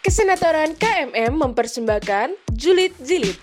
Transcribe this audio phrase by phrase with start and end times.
[0.00, 3.36] Kesenatoran KMM mempersembahkan Julid Jilid.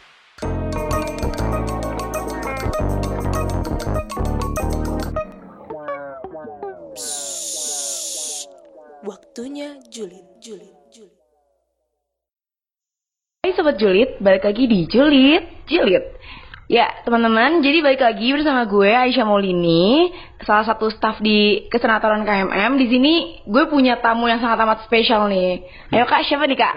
[6.98, 8.50] Psst.
[9.06, 10.74] Waktunya Julid, Julid.
[13.46, 16.17] Hai Sobat Julid, balik lagi di Julid, Julid.
[16.68, 20.12] Ya, teman-teman, jadi balik lagi bersama gue Aisyah Maulini,
[20.44, 22.76] salah satu staff di Kesenatoran KMM.
[22.76, 23.14] Di sini
[23.48, 25.64] gue punya tamu yang sangat amat spesial nih.
[25.96, 26.74] Ayo Kak, siapa nih Kak?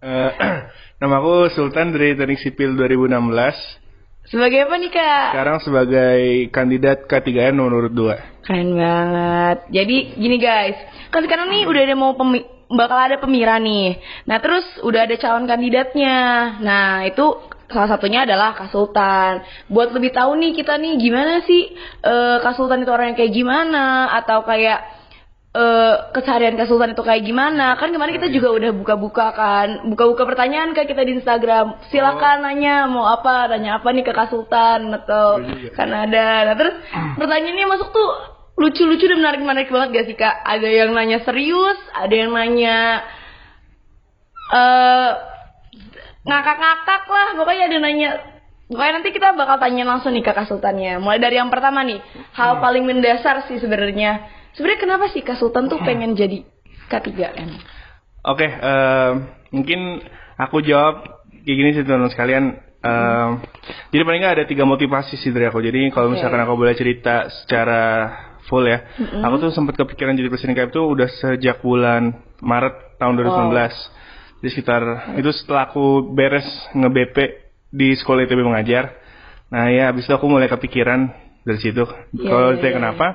[0.00, 0.30] Eh,
[1.04, 4.32] nama aku Sultan dari Teknik Sipil 2016.
[4.32, 5.28] Sebagai apa nih Kak?
[5.36, 8.48] Sekarang sebagai kandidat K3N nomor urut 2.
[8.48, 9.58] Keren banget.
[9.76, 10.80] Jadi gini guys,
[11.12, 13.98] kan sekarang nih udah ada mau pemi- bakal ada pemira nih.
[14.28, 16.18] Nah terus udah ada calon kandidatnya.
[16.60, 17.24] Nah itu
[17.68, 19.44] salah satunya adalah Kak Sultan.
[19.68, 21.72] Buat lebih tahu nih kita nih gimana sih
[22.04, 25.04] eh, Kak Sultan itu orangnya kayak gimana atau kayak
[25.54, 27.78] eh keseharian Kak Sultan itu kayak gimana?
[27.78, 31.78] Kan kemarin kita juga udah buka-buka kan, buka-buka pertanyaan Kak kita di Instagram.
[31.94, 35.78] Silakan nanya mau apa, nanya apa nih ke Kak Sultan atau Boleh juga.
[35.78, 36.26] Kanada.
[36.50, 36.74] Nah terus
[37.22, 40.36] pertanyaannya masuk tuh lucu-lucu dan menarik-menarik banget gak sih Kak?
[40.46, 43.02] Ada yang nanya serius, ada yang nanya
[44.54, 45.10] eh
[46.24, 48.10] ngakak-ngakak lah, pokoknya ada nanya
[48.64, 50.96] Pokoknya nanti kita bakal tanya langsung nih Kak Sultannya.
[50.96, 52.00] Mulai dari yang pertama nih,
[52.32, 54.24] hal paling mendasar sih sebenarnya.
[54.56, 56.40] Sebenarnya kenapa sih Kak Sultan tuh pengen jadi
[56.88, 57.60] K3M?
[58.24, 59.10] Oke, eh,
[59.52, 60.00] mungkin
[60.40, 61.04] aku jawab
[61.44, 62.44] kayak gini sih teman-teman sekalian.
[62.80, 63.28] Eh,
[63.92, 65.60] jadi paling nggak ada tiga motivasi sih dari aku.
[65.60, 66.16] Jadi kalau Oke.
[66.16, 67.82] misalkan aku boleh cerita secara
[68.46, 68.84] full ya,
[69.24, 72.12] aku tuh sempat kepikiran jadi presiden KM tuh udah sejak bulan
[72.44, 74.44] Maret tahun 2019.
[74.44, 74.82] Jadi sekitar
[75.16, 76.44] itu setelah aku beres
[76.76, 77.16] nge-BP
[77.72, 78.92] di sekolah ITB mengajar.
[79.48, 81.84] Nah ya habis itu aku mulai kepikiran dari situ.
[82.16, 82.78] Iya, Kalau iya, ditanya iya.
[82.80, 83.06] kenapa?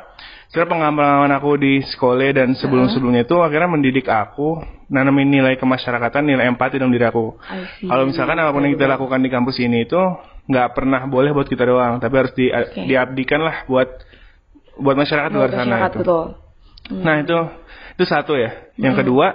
[0.50, 4.58] Sebenarnya pengalaman aku di sekolah dan sebelum-sebelumnya itu akhirnya mendidik aku
[4.90, 7.38] nanamin nilai kemasyarakatan, nilai empati dalam diri aku.
[7.86, 10.02] Kalau misalkan apa pun yang kita lakukan di kampus ini itu
[10.50, 12.90] nggak pernah boleh buat kita doang, tapi harus di, Oke.
[12.90, 14.09] diabdikan lah buat
[14.80, 15.64] buat masyarakat luar sana.
[15.68, 16.00] Masyarakat, itu.
[16.02, 16.26] betul.
[16.90, 17.38] Nah itu
[17.96, 18.72] itu satu ya.
[18.80, 19.28] Yang kedua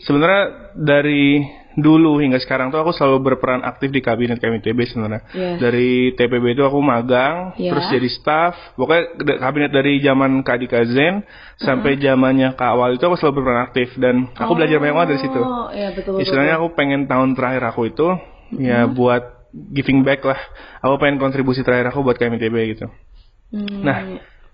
[0.00, 0.44] sebenarnya
[0.74, 1.44] dari
[1.78, 5.22] dulu hingga sekarang tuh aku selalu berperan aktif di kabinet KMITB sebenarnya.
[5.30, 5.62] Yes.
[5.62, 7.70] Dari TPB itu aku magang, Ya.
[7.70, 8.74] terus jadi staff.
[8.74, 11.22] Pokoknya kabinet dari zaman Kak Dika Zen
[11.62, 15.22] sampai zamannya Kak Awal itu aku selalu berperan aktif dan aku belajar banyak banget dari
[15.22, 15.38] situ.
[15.40, 16.26] Oh, iya betul betul.
[16.26, 18.06] Istilahnya aku pengen tahun terakhir aku itu
[18.58, 19.22] ya buat
[19.54, 20.40] giving back lah.
[20.82, 22.90] Aku pengen kontribusi terakhir aku buat KMITB gitu.
[23.54, 23.96] Hmm, Nah,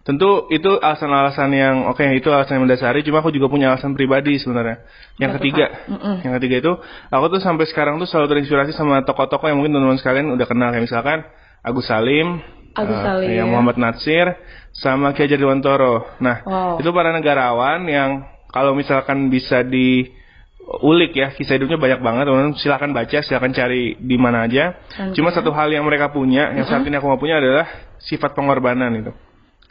[0.05, 3.01] tentu itu alasan-alasan yang oke itu alasan yang mendasari.
[3.03, 4.85] Cuma aku juga punya alasan pribadi sebenarnya.
[5.17, 5.67] Yang tuh, ketiga?
[5.89, 6.15] Mm-mm.
[6.23, 6.73] yang ketiga itu
[7.09, 10.69] aku tuh sampai sekarang tuh selalu terinspirasi sama tokoh-tokoh yang mungkin teman-teman sekalian udah kenal
[10.71, 11.19] kayak misalkan
[11.65, 12.45] Agus Salim,
[12.77, 13.29] Agus eh, Salim.
[13.33, 14.37] ya, Muhammad Natsir,
[14.77, 16.05] sama Ki Hajar Dewantoro.
[16.21, 16.77] Nah, Wow.
[16.85, 22.95] itu para negarawan yang kalau misalkan bisa diulik ya kisah hidupnya banyak banget teman-teman silakan
[22.95, 24.79] baca silakan cari di mana aja
[25.11, 27.67] cuma satu hal yang mereka punya yang saat ini aku mau punya adalah
[27.99, 29.11] sifat pengorbanan itu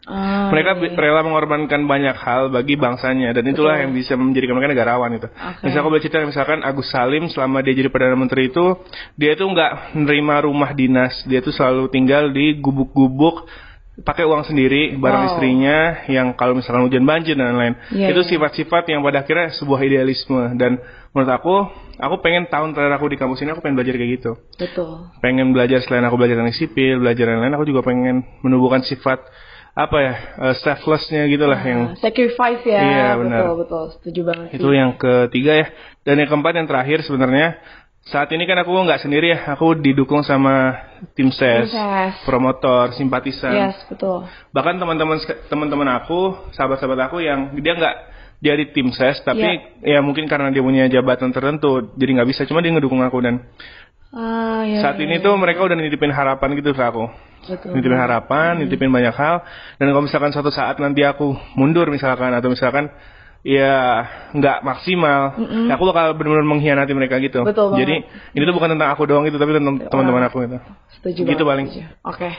[0.04, 3.84] Ah, mereka iya, rela mengorbankan banyak hal bagi bangsanya dan itulah Betul.
[3.88, 5.32] yang bisa menjadikan mereka negarawan itu.
[5.32, 5.64] Oke.
[5.64, 8.84] Misalnya aku cerita misalkan Agus Salim selama dia jadi perdana menteri itu
[9.16, 13.48] dia itu nggak menerima rumah dinas, dia tuh selalu tinggal di gubuk-gubuk
[14.04, 15.30] pakai uang sendiri bareng Wow.
[15.38, 15.78] istrinya
[16.10, 17.76] yang kalau misalkan hujan banjir dan lain-lain.
[17.94, 18.30] Iya, itu iya.
[18.36, 20.84] sifat-sifat yang pada akhirnya sebuah idealisme dan
[21.16, 21.56] menurut aku
[21.96, 25.14] aku pengen tahun terakhir aku di kampus ini aku pengen belajar kayak gitu Betul.
[25.22, 29.22] pengen belajar selain aku belajar teknik sipil, belajar yang lain, aku juga pengen menumbuhkan sifat
[29.74, 32.78] apa ya eh, selflessnya gitulah yang Ah, sacrifice ya.
[32.78, 33.42] Iya, betul benar.
[33.58, 33.84] betul.
[33.98, 34.58] Setuju banget sih.
[34.62, 35.68] itu yang ketiga ya.
[36.02, 37.58] Dan yang keempat yang terakhir sebenarnya
[38.04, 40.76] saat ini kan aku nggak sendiri ya, aku didukung sama
[41.16, 42.14] tim ses, Tim ses.
[42.22, 43.56] promotor, simpatisan.
[43.56, 44.28] Yes, betul.
[44.52, 45.18] Bahkan teman-teman
[45.48, 47.96] teman-teman aku, sahabat-sahabat aku yang dia nggak
[48.44, 49.40] dia di tim ses, tapi
[49.80, 49.98] Iya.
[49.98, 52.44] ya mungkin karena dia punya jabatan tertentu, jadi nggak bisa.
[52.44, 53.40] Cuma dia ngedukung aku dan
[54.14, 54.84] Ah, iya.
[54.84, 55.24] saat iya, ini iya.
[55.24, 57.08] tuh mereka udah nitipin harapan gitu ke aku.
[57.44, 57.76] Betul.
[57.76, 59.44] nitipin harapan, nitipin banyak hal.
[59.78, 62.88] Dan kalau misalkan suatu saat nanti aku mundur misalkan atau misalkan
[63.44, 65.36] ya nggak maksimal,
[65.68, 67.44] ya aku bakal benar-benar mengkhianati mereka gitu.
[67.44, 67.80] Betul banget.
[67.84, 67.96] Jadi
[68.40, 70.58] ini tuh bukan tentang aku doang itu, tapi tentang teman-teman aku itu.
[71.00, 71.68] Setuju Gitu paling.
[72.08, 72.30] Oke.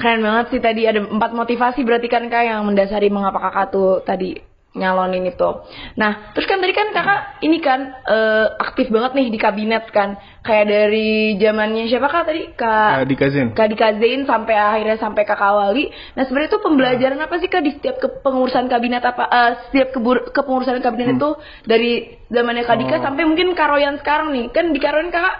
[0.00, 4.00] Keren banget sih tadi ada empat motivasi berarti kan Kak yang mendasari mengapa Kakak tuh
[4.00, 5.50] tadi nyalonin itu.
[5.94, 10.18] Nah, terus kan tadi kan Kakak ini kan eh, aktif banget nih di kabinet kan.
[10.42, 12.42] Kayak dari zamannya siapa Kak tadi?
[12.52, 13.54] Kak Uh, di Kazin.
[13.54, 15.88] Kak Dika Zain sampai akhirnya sampai Kakak Wali.
[16.14, 20.28] Nah sebenarnya itu pembelajaran apa sih Kak di setiap kepengurusan kabinet apa eh, setiap kebur-
[20.28, 21.30] kepengurusan kabinet itu
[21.64, 21.92] dari
[22.28, 23.00] zamannya Kak Dika Hmm.
[23.00, 23.04] Oh.
[23.08, 24.50] sampai mungkin Karoyan sekarang nih.
[24.50, 25.36] Kan di Karoyan Kakak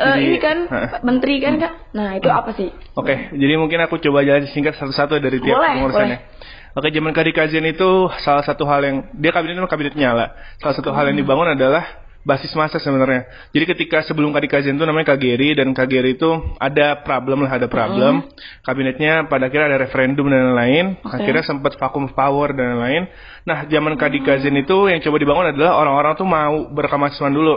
[0.00, 1.04] eh, Jadi, ini kan Hah.
[1.04, 1.72] menteri kan Kak.
[1.92, 2.72] Nah itu apa sih?
[2.96, 6.18] Oke, jadi mungkin aku coba jalan singkat satu-satu dari tiap Boleh, pengurusannya.
[6.70, 10.32] Oke, zaman Kadikazian itu salah satu hal yang dia kabinet itu kabinet nyala.
[10.62, 11.24] Salah satu hal yang Hmm.
[11.26, 11.82] dibangun adalah
[12.20, 13.24] basis masa sebenarnya.
[13.50, 16.28] Jadi ketika sebelum Kadikazen itu namanya Kageri dan Kageri itu
[16.60, 18.28] ada problem lah, ada problem.
[18.60, 21.00] Kabinetnya pada akhirnya ada referendum dan lain-lain.
[21.00, 21.16] Oke.
[21.16, 23.08] Akhirnya sempat vakum power dan lain-lain.
[23.48, 27.56] Nah, zaman Kadikazen itu yang coba dibangun adalah orang-orang tuh mau berkemahasiswaan dulu.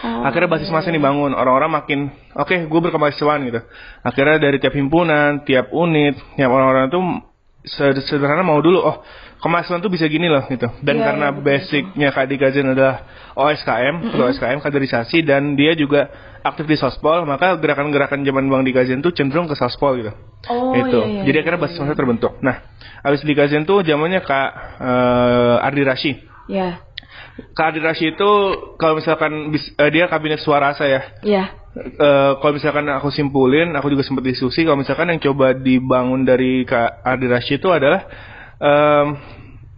[0.00, 1.98] Oh, Akhirnya basis masa ini bangun, orang-orang makin
[2.32, 3.60] oke, gue berkemahasiswaan gitu.
[4.00, 7.20] Akhirnya dari tiap himpunan, tiap unit, tiap orang-orang se-
[7.66, 8.96] sederhana mau dulu, oh
[9.40, 10.68] kemahasiswaan tuh bisa gini loh gitu.
[10.84, 12.96] Dan Iya, karena iya, betul, basicnya Kak Dikazen adalah
[13.32, 16.12] OSKM, ketua OSKM kaderisasi dan dia juga
[16.44, 20.12] aktif di sospol, maka gerakan-gerakan zaman Bang Dikazen tuh cenderung ke sospol gitu.
[20.48, 21.00] Oh, itu.
[21.04, 22.32] iya, iya, Jadi iya, akhirnya iya, basis masa terbentuk.
[22.40, 22.56] Nah,
[23.04, 26.12] abis Dikazen tuh zamannya Kak eh, Ardi Rashi.
[26.50, 26.82] Ya,
[27.50, 28.30] Kak Ardi Rashi itu
[28.76, 31.20] kalau misalkan bis- eh, dia kabinet suara saya.
[31.20, 31.44] ya.
[31.70, 36.66] Eh, kalau misalkan aku simpulin, aku juga sempat diskusi kalau misalkan yang coba dibangun dari
[36.66, 38.02] Kak Ardi Rashi itu adalah
[38.58, 39.06] em,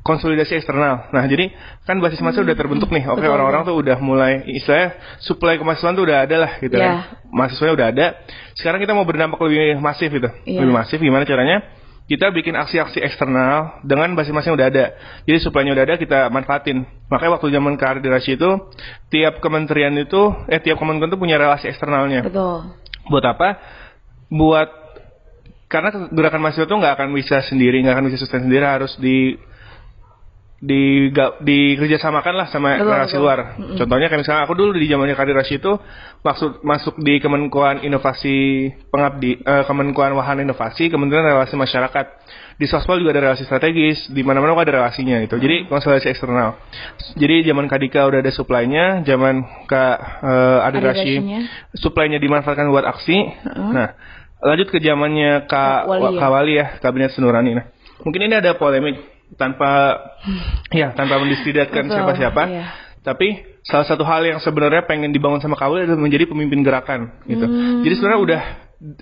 [0.01, 1.13] konsolidasi eksternal.
[1.13, 1.55] Nah, jadi
[1.85, 3.07] kan basis masa udah terbentuk nih.
[3.07, 6.83] Oke, Betul, orang-orang tuh udah mulai istilahnya supply kemahasiswaan tuh udah ada lah gitu Iya.
[6.83, 6.95] kan.
[7.31, 8.07] Mahasiswanya udah ada.
[8.59, 10.27] Sekarang kita mau berdampak lebih masif gitu.
[10.43, 10.59] Iya.
[10.65, 11.63] Lebih masif gimana caranya?
[12.11, 14.13] Kita bikin aksi-aksi eksternal dengan
[14.51, 14.87] yang udah ada.
[15.23, 16.83] Jadi supply-nya udah ada kita manfaatin.
[17.09, 17.75] Makanya waktu zaman
[18.11, 18.51] Rashi itu
[19.09, 22.75] tiap kementerian itu eh tiap kementerian tuh punya relasi eksternalnya Betul.
[23.07, 23.49] buat apa?
[24.29, 24.71] Buat
[25.73, 29.41] karena gerakan mahasiswa itu nggak akan bisa sendiri, nggak akan bisa sustain sendiri, harus di
[30.63, 31.11] di
[31.43, 33.19] dikerjasamakan lah sama betul.
[33.19, 33.59] luar.
[33.75, 35.75] Contohnya kayak misalnya aku dulu di zamannya Kadir Rashid itu
[36.23, 42.07] maksud masuk di Kemenkuan Inovasi Pengabdi, eh, Kemenkuan Wahana Inovasi, Kementerian Relasi Masyarakat.
[42.63, 45.35] Di Sospol juga ada relasi strategis, di mana-mana ada relasinya itu.
[45.35, 46.63] Jadi konsolidasi eksternal.
[47.19, 51.21] Jadi zaman Kadika udah ada supply-nya, zaman Kak eh, Adir Rashid
[51.75, 53.19] supply-nya dimanfaatkan buat aksi.
[53.51, 53.99] Nah,
[54.39, 56.21] lanjut ke zamannya Kak Kak Wali ya.
[56.23, 57.51] Kak Wali ya, Kabinet Senurani.
[57.59, 57.67] Nah,
[58.07, 59.99] mungkin ini ada polemik tanpa
[60.73, 62.43] ya tanpa mendiskreditkan siapa-siapa.
[62.49, 62.67] iya.
[63.03, 67.43] Tapi salah satu hal yang sebenarnya pengen dibangun sama Wali adalah menjadi pemimpin gerakan gitu.
[67.47, 67.83] Hmm.
[67.83, 68.43] Jadi sebenarnya udah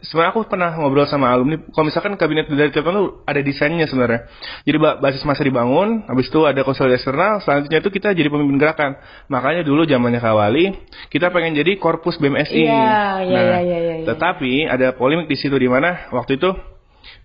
[0.05, 4.29] sebenarnya aku pernah ngobrol sama alumni kalau misalkan kabinet dari Telkom tuh ada desainnya sebenarnya.
[4.69, 8.56] Jadi ba- basis masa dibangun, habis itu ada konsolidasi eksternal, selanjutnya itu kita jadi pemimpin
[8.61, 9.00] gerakan.
[9.32, 10.65] Makanya dulu zamannya Kak Wali,
[11.09, 12.69] kita pengen jadi korpus BMSI.
[12.69, 12.85] Iya, iya,
[13.25, 14.06] Nah, iya, iya, iya, iya.
[14.09, 16.53] Tetapi ada polemik di situ di mana waktu itu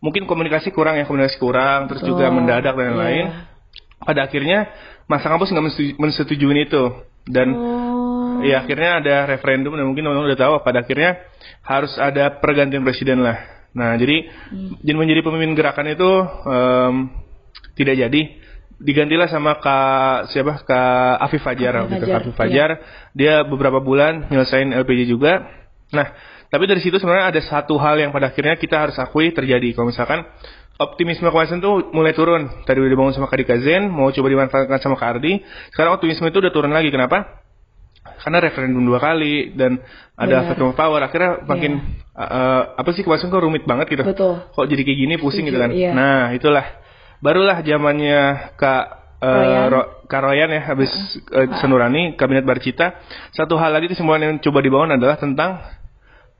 [0.06, 2.36] mungkin komunikasi kurang ya, komunikasi kurang, terus juga Betul.
[2.38, 2.90] mendadak dan Iya.
[2.94, 3.25] lain-lain.
[4.06, 4.69] Pada akhirnya
[5.10, 5.66] masa kampus nggak
[5.98, 6.84] mensetujuin itu
[7.25, 8.38] dan Oh.
[8.46, 11.25] ya akhirnya ada referendum dan mungkin teman-teman udah tahu pada akhirnya
[11.66, 13.42] harus ada pergantian presiden lah.
[13.74, 14.78] Nah jadi Hmm.
[14.86, 16.12] jadi menjadi pemimpin gerakan itu
[16.46, 16.94] em,
[17.74, 18.22] tidak jadi
[18.75, 21.98] digantilah sama kak siapa kak Afif Fajar Afif.
[22.06, 22.69] Fajar, Afif Fajar
[23.16, 25.48] dia beberapa bulan nyelesain LPG juga.
[25.96, 26.07] Nah
[26.50, 29.74] tapi dari situ sebenarnya ada satu hal yang pada akhirnya kita harus akui terjadi.
[29.74, 30.24] Kalau misalkan
[30.80, 32.47] optimisme kemarin tuh mulai turun.
[32.68, 35.39] Tadi udah dibangun sama Kadika Zen mau coba dimanfaatkan sama Kak Ardi.
[35.71, 36.92] Sekarang optimisme itu udah turun lagi.
[36.92, 37.44] Kenapa?
[38.21, 39.81] Karena referendum dua kali dan
[40.18, 41.01] ada veto power.
[41.01, 41.81] Akhirnya makin
[42.13, 44.03] uh, apa sih kemarin kok rumit banget gitu.
[44.06, 44.45] Betul.
[44.45, 45.71] kok jadi kayak gini pusing gitu kan?
[45.74, 45.92] iya.
[45.94, 46.65] nah itulah.
[47.24, 48.83] Barulah zamannya kak
[49.24, 49.68] uh, Royan.
[49.71, 50.92] Ro- Kak Royan ya habis
[51.33, 53.01] uh, Senurani kabinet Barcita.
[53.33, 55.62] Satu hal lagi kesimpulan yang coba dibangun adalah tentang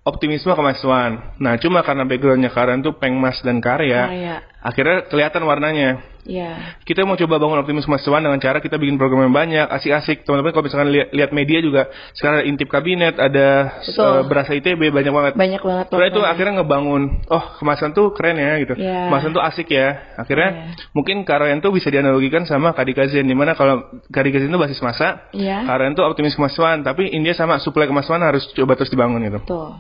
[0.06, 4.36] optimisme kemahasiswaan nah cuma karena backgroundnya Karen tuh pengmas dan karya Karya.
[4.62, 6.82] akhirnya kelihatan warnanya Iya.
[6.90, 10.26] kita mau coba bangun optimisme mahasiswaan dengan cara kita bikin program yang banyak, asik-asik.
[10.26, 11.86] Teman-teman kalau misalkan lihat, lihat media juga
[12.18, 14.02] sekarang ada intip kabinet, ada Betul.
[14.02, 15.34] eh, berasa ITB banyak banget.
[15.38, 15.86] Banyak banget.
[15.94, 19.06] Setelah itu akhirnya ngebangun, oh kemasan tuh keren ya gitu, Iya.
[19.14, 20.18] kemasan tuh asik ya.
[20.18, 20.64] Akhirnya Iya.
[20.98, 24.82] mungkin Karayan tuh bisa dianalogikan sama Kadika Zen, di mana kalau Kadika Zen itu basis
[24.82, 25.62] masa, Iya.
[25.62, 29.46] Karayan tuh optimis kemahasiswaan, tapi India sama suplai kemahasiswaan harus coba terus dibangun gitu.
[29.46, 29.78] Betul.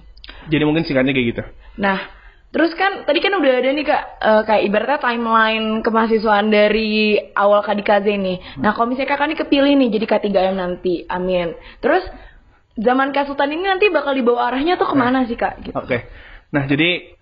[0.50, 1.44] Jadi mungkin singkatnya kayak gitu.
[1.82, 2.00] Nah,
[2.54, 7.66] terus kan tadi kan udah ada nih kak, eh, kayak ibaratnya timeline kemahasiswaan dari awal
[7.66, 8.62] Kadikaze nih.
[8.62, 11.58] Nah, kalau misalnya kakak nih kepilih nih jadi K3M nanti, amin.
[11.82, 12.06] Terus
[12.75, 15.64] zaman Kak Sultan ini nanti bakal dibawa arahnya tuh ke mana sih kak?
[15.64, 15.75] Gitu.
[15.75, 16.08] Oke.
[16.52, 17.16] Nah, jadi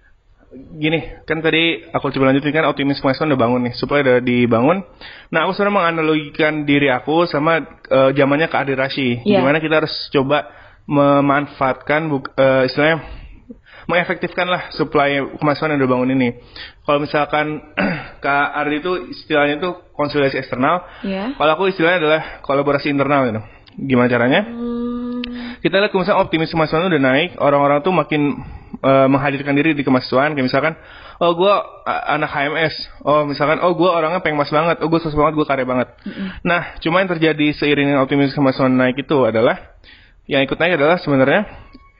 [0.53, 4.85] gini, kan tadi aku coba lanjutin kan optimis kemahasiswaan udah bangun nih, supaya udah dibangun.
[5.33, 9.41] Nah, aku sebenarnya menganalogikan diri aku sama eh, zamannya Kak Adi Rashi, Iya.
[9.41, 10.45] Di mana kita harus coba
[10.87, 12.97] memanfaatkan eh, istilahnya
[13.87, 16.29] mengefektifkan lah supply kemahasiswaan yang udah bangun ini.
[16.87, 17.59] Kalau misalkan
[18.23, 21.35] Kak Ardi itu istilahnya itu konsolidasi eksternal, Iya.
[21.35, 23.41] kalau aku istilahnya adalah kolaborasi internal gitu.
[23.73, 24.41] Gimana caranya?
[24.45, 25.19] Hmm,
[25.59, 28.37] kita lihat misalnya optimis kemahasiswaan udah naik, orang-orang tuh makin
[28.83, 30.73] eh, menghadirkan diri di kemahasiswaan, kayak misalkan,
[31.19, 31.53] oh gue
[31.87, 35.65] anak HMS, oh misalkan, oh gue orangnya pengmas banget, oh gue sukses banget, gue karya
[35.65, 35.89] banget.
[36.45, 39.57] Nah, cuma yang terjadi seiring dengan optimis kemahasiswaan naik itu adalah,
[40.29, 41.41] yang ikut naik adalah sebenarnya,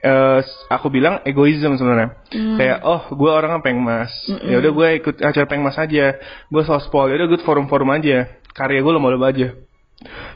[0.00, 0.40] eh,
[0.72, 2.24] aku bilang egoisme sebenarnya.
[2.56, 4.12] Kayak, oh gue orangnya pengmas,
[4.44, 6.16] ya udah gue ikut acara pengmas aja,
[6.48, 9.52] gue sospol, ya udah gue forum-forum aja, karya gue lomba-lomba aja.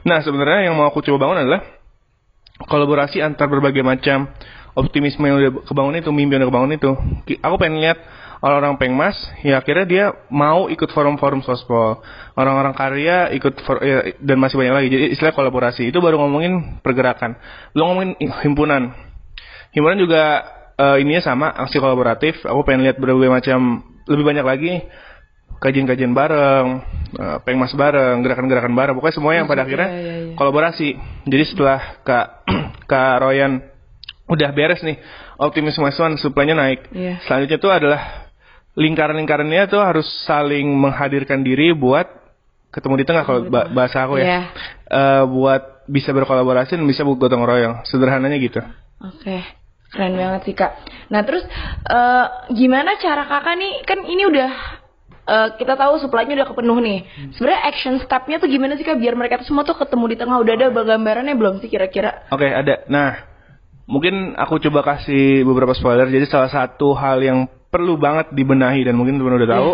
[0.05, 1.61] Nah sebenarnya yang mau aku coba bangun adalah
[2.67, 4.31] kolaborasi antar berbagai macam
[4.75, 6.91] optimisme yang udah kebangun itu, mimpi yang udah kebangun itu.
[7.43, 7.99] Aku pengen lihat
[8.39, 12.03] orang-orang pengmas, ya akhirnya dia mau ikut forum-forum sospol.
[12.39, 14.89] Orang-orang karya ikut for- ya, dan masih banyak lagi.
[14.91, 17.35] Jadi istilah kolaborasi itu baru ngomongin pergerakan.
[17.75, 18.11] Belum ngomongin
[18.47, 18.95] himpunan.
[19.75, 20.23] Himpunan juga
[20.79, 22.39] eh, ininya sama, aksi kolaboratif.
[22.47, 24.73] Aku pengen lihat berbagai macam, lebih banyak lagi
[25.59, 26.67] kajian-kajian bareng,
[27.19, 28.95] eh, pengmas bareng, gerakan-gerakan bareng.
[28.95, 30.35] Pokoknya semua yang pada akhirnya iya, iya.
[30.39, 30.89] kolaborasi.
[31.27, 32.47] Jadi setelah Kak
[32.91, 33.59] Kak Royan
[34.29, 35.01] udah beres nih,
[35.41, 36.93] optimisme One suplainya naik.
[36.93, 37.25] Iya.
[37.25, 38.28] Selanjutnya itu adalah
[38.79, 42.07] lingkaran-lingkarannya tuh harus saling menghadirkan diri buat
[42.71, 44.25] ketemu di tengah kalau ba- bahasa aku ya.
[44.25, 44.41] Iya.
[44.87, 47.83] Eh, buat bisa berkolaborasi dan bisa gotong royong.
[47.89, 48.63] Sederhananya gitu.
[49.03, 49.43] Oke,
[49.91, 50.79] keren banget sih kak.
[51.11, 51.43] Nah terus
[51.91, 53.73] eh, gimana cara kakak nih?
[53.83, 54.51] Kan ini udah
[55.27, 56.99] eh, kita tahu supply-nya udah kepenuh nih.
[57.35, 59.01] Sebenarnya action step-nya tuh gimana sih kak?
[59.01, 60.39] Biar mereka tuh semua tuh ketemu di tengah.
[60.39, 62.31] Udah ada gambarannya belum sih kira-kira?
[62.31, 62.85] Oke, ada.
[62.87, 63.27] Nah,
[63.89, 66.07] mungkin aku coba kasih beberapa spoiler.
[66.07, 69.71] Jadi salah satu hal yang perlu banget dibenahi dan mungkin teman udah tahu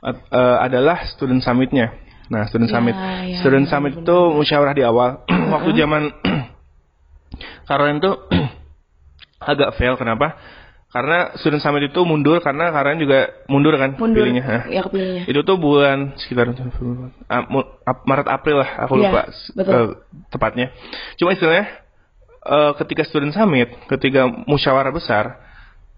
[0.00, 1.92] at- eh, adalah student summitnya.
[2.30, 2.94] Nah, student Ya, summit.
[2.94, 5.26] ya, student ya, summit itu musyawarah di awal.
[5.52, 6.02] Waktu zaman
[7.68, 8.16] Karen tuh
[9.50, 9.98] agak fail.
[9.98, 10.38] Kenapa?
[10.90, 14.26] Karena student summit itu mundur karena Karen juga mundur kan Mundur.
[14.26, 14.66] pilihnya.
[14.66, 15.22] Ya kepilihnya.
[15.26, 16.50] Itu tuh bulan sekitar
[18.06, 19.22] Maret April lah, aku Iya, lupa
[19.54, 19.70] betul.
[19.70, 19.88] eh,
[20.30, 20.66] tepatnya.
[21.14, 21.66] Cuma istilahnya
[22.42, 25.38] eh, ketika student summit, ketika musyawarah besar,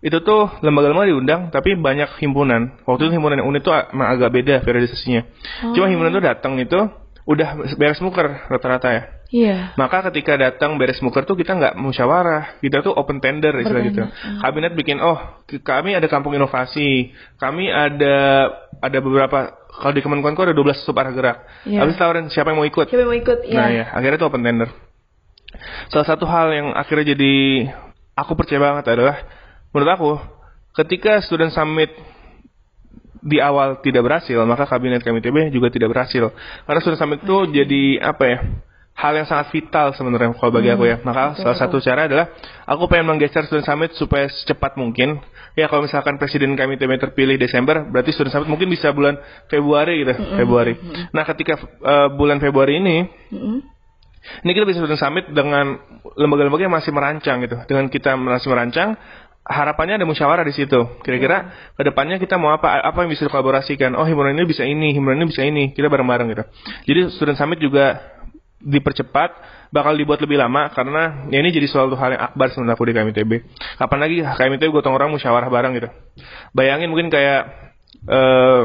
[0.02, 2.82] itu tuh lembaga-lembaga diundang, tapi banyak himpunan.
[2.82, 5.22] Waktu itu himpunan yang unit tuh emang agak beda periodisasinya.
[5.78, 6.78] Cuma himpunan tuh datang itu
[7.22, 9.02] udah beres muker rata-rata ya.
[9.32, 9.56] Iya.
[9.78, 14.02] Maka ketika datang beres muker tuh kita nggak musyawarah, kita tuh open tender istilah gitu.
[14.42, 18.50] Kabinet bikin, oh kami ada kampung inovasi, kami ada
[18.82, 21.38] ada beberapa kalau di Kemenkominfo ada 12 sub arah gerak.
[21.64, 21.86] Iya.
[21.86, 22.90] Habis tawarin siapa yang mau ikut.
[22.90, 23.38] Siapa yang mau ikut?
[23.48, 23.56] Iya.
[23.56, 24.68] Nah ya, akhirnya itu open tender.
[25.88, 27.34] Salah satu hal yang akhirnya jadi
[28.18, 29.16] aku percaya banget adalah
[29.72, 30.12] menurut aku
[30.76, 31.92] ketika student summit
[33.22, 36.34] di awal tidak berhasil, maka kabinet KMITB juga tidak berhasil.
[36.66, 38.38] Karena student summit itu jadi apa ya?
[38.92, 41.00] Hal yang sangat vital sebenarnya kalau bagi aku ya.
[41.00, 42.28] Maka salah satu cara adalah
[42.68, 45.22] aku pengen menggeser student summit supaya secepat mungkin.
[45.56, 49.16] Ya kalau misalkan presiden KMITB terpilih Desember, berarti student summit mungkin bisa bulan
[49.48, 50.76] Februari gitu, Februari.
[51.14, 52.96] Nah, ketika eh, bulan Februari ini
[53.32, 53.56] Mm-mm.
[54.44, 55.78] ini kita bisa student summit dengan
[56.18, 57.56] lembaga-lembaga yang masih merancang gitu.
[57.64, 58.96] Dengan kita masih merancang,
[59.42, 60.78] harapannya ada musyawarah di situ.
[61.02, 62.78] Kira-kira ke depannya kita mau apa?
[62.82, 63.94] Apa yang bisa dikolaborasikan?
[63.98, 65.74] Oh, himpunan ini bisa ini, himpunan ini bisa ini.
[65.74, 66.44] Kita bareng-bareng gitu.
[66.86, 67.98] Jadi student summit juga
[68.62, 69.30] dipercepat,
[69.74, 72.94] bakal dibuat lebih lama karena ya ini jadi suatu hal yang akbar sebenarnya aku di
[72.94, 73.32] KMITB.
[73.82, 75.90] Kapan lagi KMITB gotong orang musyawarah bareng gitu.
[76.54, 77.42] Bayangin mungkin kayak
[78.06, 78.62] eh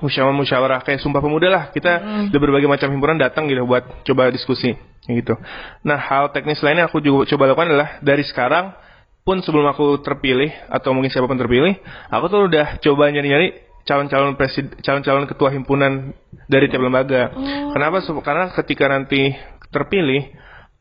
[0.00, 1.64] musyawarah-musyawarah kayak Sumpah Pemuda lah.
[1.74, 4.72] Kita dari berbagai macam himpunan datang gitu buat coba diskusi
[5.10, 5.34] gitu.
[5.82, 8.72] Nah, hal teknis lainnya aku juga coba lakukan adalah dari sekarang
[9.20, 11.76] pun sebelum aku terpilih atau mungkin siapa pun terpilih,
[12.08, 13.52] aku tuh udah coba nyari-nyari
[13.84, 16.12] calon-calon presiden calon-calon ketua himpunan
[16.46, 17.32] dari tiap lembaga.
[17.72, 18.04] Kenapa?
[18.04, 19.32] Sup- Karena ketika nanti
[19.70, 20.30] terpilih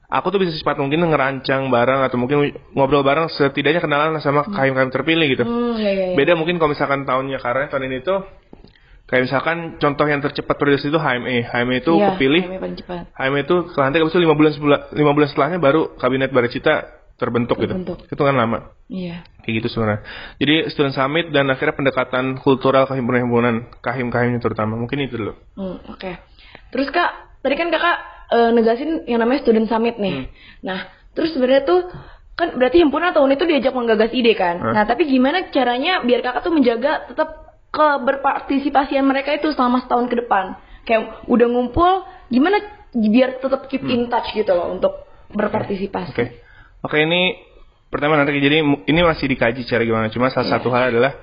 [0.10, 4.90] Aku tuh bisa secepat mungkin ngerancang bareng atau mungkin ngobrol bareng setidaknya kenalan sama kahim-kahim
[4.90, 5.46] terpilih gitu.
[5.46, 6.16] Hmm, iya, iya, iya.
[6.18, 8.26] Beda mungkin kalau misalkan tahunnya karena tahun ini tuh
[9.06, 11.54] kayak misalkan contoh yang tercepat periode itu HME.
[11.54, 12.42] HME itu Iya, kepilih,
[12.82, 13.14] cepat.
[13.22, 17.60] HME itu kelantik habis itu 5 bulan sebelum 5 bulan setelahnya baru kabinet Baracita terbentuk,
[17.60, 18.08] Terbentuk.
[18.08, 18.16] gitu.
[18.16, 18.72] Itu kan lama.
[18.88, 19.28] Iya.
[19.44, 20.02] Kayak gitu sebenarnya.
[20.40, 24.80] Jadi student summit dan akhirnya pendekatan kultural ke himpunan-himpunan, kahim-kahimnya terutama.
[24.80, 25.34] Mungkin itu dulu.
[25.60, 26.12] Hmm, oke.
[26.72, 27.98] Terus kak, tadi kan kakak
[28.32, 30.16] eh, negasin yang namanya student summit nih.
[30.16, 30.26] Hmm.
[30.64, 30.80] Nah,
[31.12, 31.92] terus sebenarnya tuh
[32.40, 34.64] kan berarti himpunan atau unit itu diajak menggagas ide kan.
[34.64, 34.74] Hmm.
[34.74, 40.16] Nah, tapi gimana caranya biar kakak tuh menjaga tetap keberpartisipasian mereka itu selama setahun ke
[40.24, 40.56] depan?
[40.88, 42.64] Kayak udah ngumpul, gimana
[42.96, 46.16] biar tetap keep in touch gitu loh untuk berpartisipasi.
[46.16, 46.49] Hmm.
[46.82, 46.98] Oke.
[47.00, 47.22] Ini
[47.90, 50.08] pertama nanti jadi ini masih dikaji cara gimana.
[50.08, 51.14] Cuma salah satu hal adalah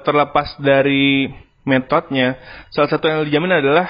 [0.00, 1.28] terlepas dari
[1.64, 2.36] metodenya,
[2.68, 3.88] salah satu yang dijamin adalah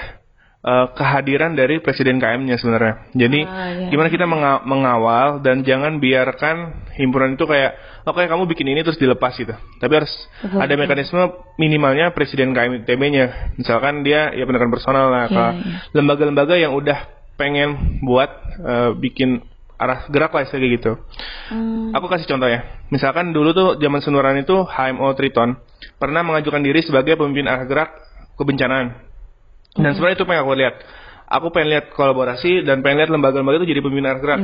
[0.64, 3.12] eh, kehadiran dari presiden KM-nya sebenarnya.
[3.12, 3.88] Jadi Ah, iya.
[3.92, 8.96] gimana kita menga- mengawal dan jangan biarkan himpunan itu kayak oke kamu bikin ini terus
[8.96, 9.52] dilepas gitu.
[9.52, 10.08] Tapi harus
[10.40, 11.20] Betul, ada mekanisme
[11.54, 13.54] minimalnya presiden KMITB-nya.
[13.54, 15.76] Misalkan dia ya pendekatan personal lah Iya, ke iya.
[15.92, 16.98] lembaga-lembaga yang udah
[17.36, 18.30] pengen buat
[18.64, 19.44] eh, bikin
[19.84, 20.92] arah gerak lah kayak gitu.
[21.52, 21.92] Hmm.
[21.92, 22.84] Aku kasih contoh ya.
[22.88, 25.60] Misalkan dulu tuh zaman Senuran itu HMO Triton
[26.00, 27.92] pernah mengajukan diri sebagai pemimpin arah gerak
[28.40, 28.96] kebencanaan.
[29.76, 30.74] Dan sebenarnya itu pengen aku lihat.
[31.24, 34.38] Aku pengen lihat kolaborasi dan pengen lihat lembaga-lembaga itu jadi pemimpin arah gerak.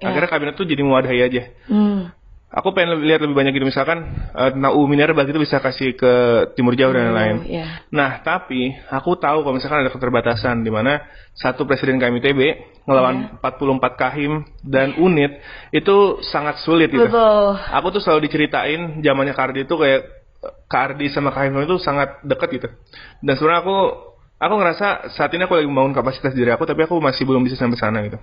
[0.00, 0.08] Ya.
[0.08, 1.42] Akhirnya kabinet tuh jadi mewadahi aja.
[1.68, 2.12] Hmm.
[2.48, 6.12] Aku pengen lihat lebih banyak gitu misalkan eh, tentang UU Minerba gitu bisa kasih ke
[6.56, 7.36] Timur Jauh dan lain-lain.
[7.44, 7.66] Iya.
[7.92, 11.04] Nah, tapi aku tahu kalau misalkan ada keterbatasan di mana
[11.36, 12.40] satu presiden KMITB
[12.88, 15.38] ngelawan 44 kahim dan unit
[15.76, 17.04] itu sangat sulit gitu.
[17.04, 17.60] Betul.
[17.60, 20.18] Aku tuh selalu diceritain zamannya Kardi itu kayak
[20.68, 22.68] Kardi sama Kahim itu sangat dekat gitu.
[23.20, 23.78] Dan sebenarnya aku
[24.38, 24.86] aku ngerasa
[25.18, 27.98] saat ini aku lagi membangun kapasitas diri aku tapi aku masih belum bisa sampai sana
[28.06, 28.18] gitu.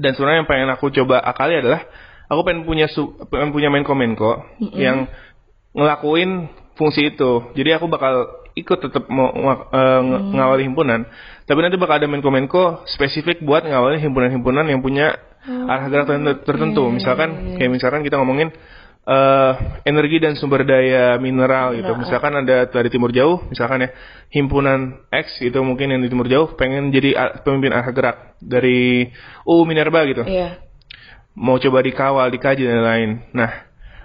[0.00, 1.84] Dan sebenarnya yang pengen aku coba akali adalah
[2.30, 4.32] aku pengen punya su- pengen punya Menko Menko
[4.72, 5.10] yang
[5.72, 7.52] ngelakuin fungsi itu.
[7.52, 11.06] Jadi aku bakal ikut tetap mau ng- eh, ng- ngawali himpunan,
[11.44, 16.42] tapi nanti bakal ada Menko Menko spesifik buat ngawali himpunan-himpunan yang punya arah gerak tertentu-
[16.44, 16.82] tertentu.
[16.90, 18.50] Misalkan kayak misalkan kita ngomongin
[19.02, 21.88] eh, energi dan sumber daya mineral gitu.
[21.96, 23.90] Misalkan ada dari Timur Jauh, misalkan ya
[24.28, 29.08] himpunan X itu mungkin yang di Timur Jauh pengen jadi pemimpin arah gerak dari
[29.42, 30.60] UU Minerba gitu Iya.
[31.34, 33.10] Mau coba dikawal, dikaji dan lain.
[33.32, 33.50] Nah,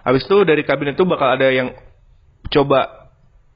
[0.06, 1.74] habis itu dari kabinet itu bakal ada yang
[2.50, 3.10] coba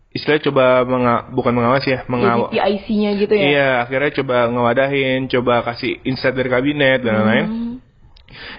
[0.09, 2.49] istilahnya coba menga- bukan mengawas ya, mengawal.
[2.49, 3.45] IC-nya gitu ya.
[3.45, 7.45] Iya, akhirnya coba ngewadahin, coba kasih insight dari kabinet dan lain-lain.
[7.45, 7.75] Hmm.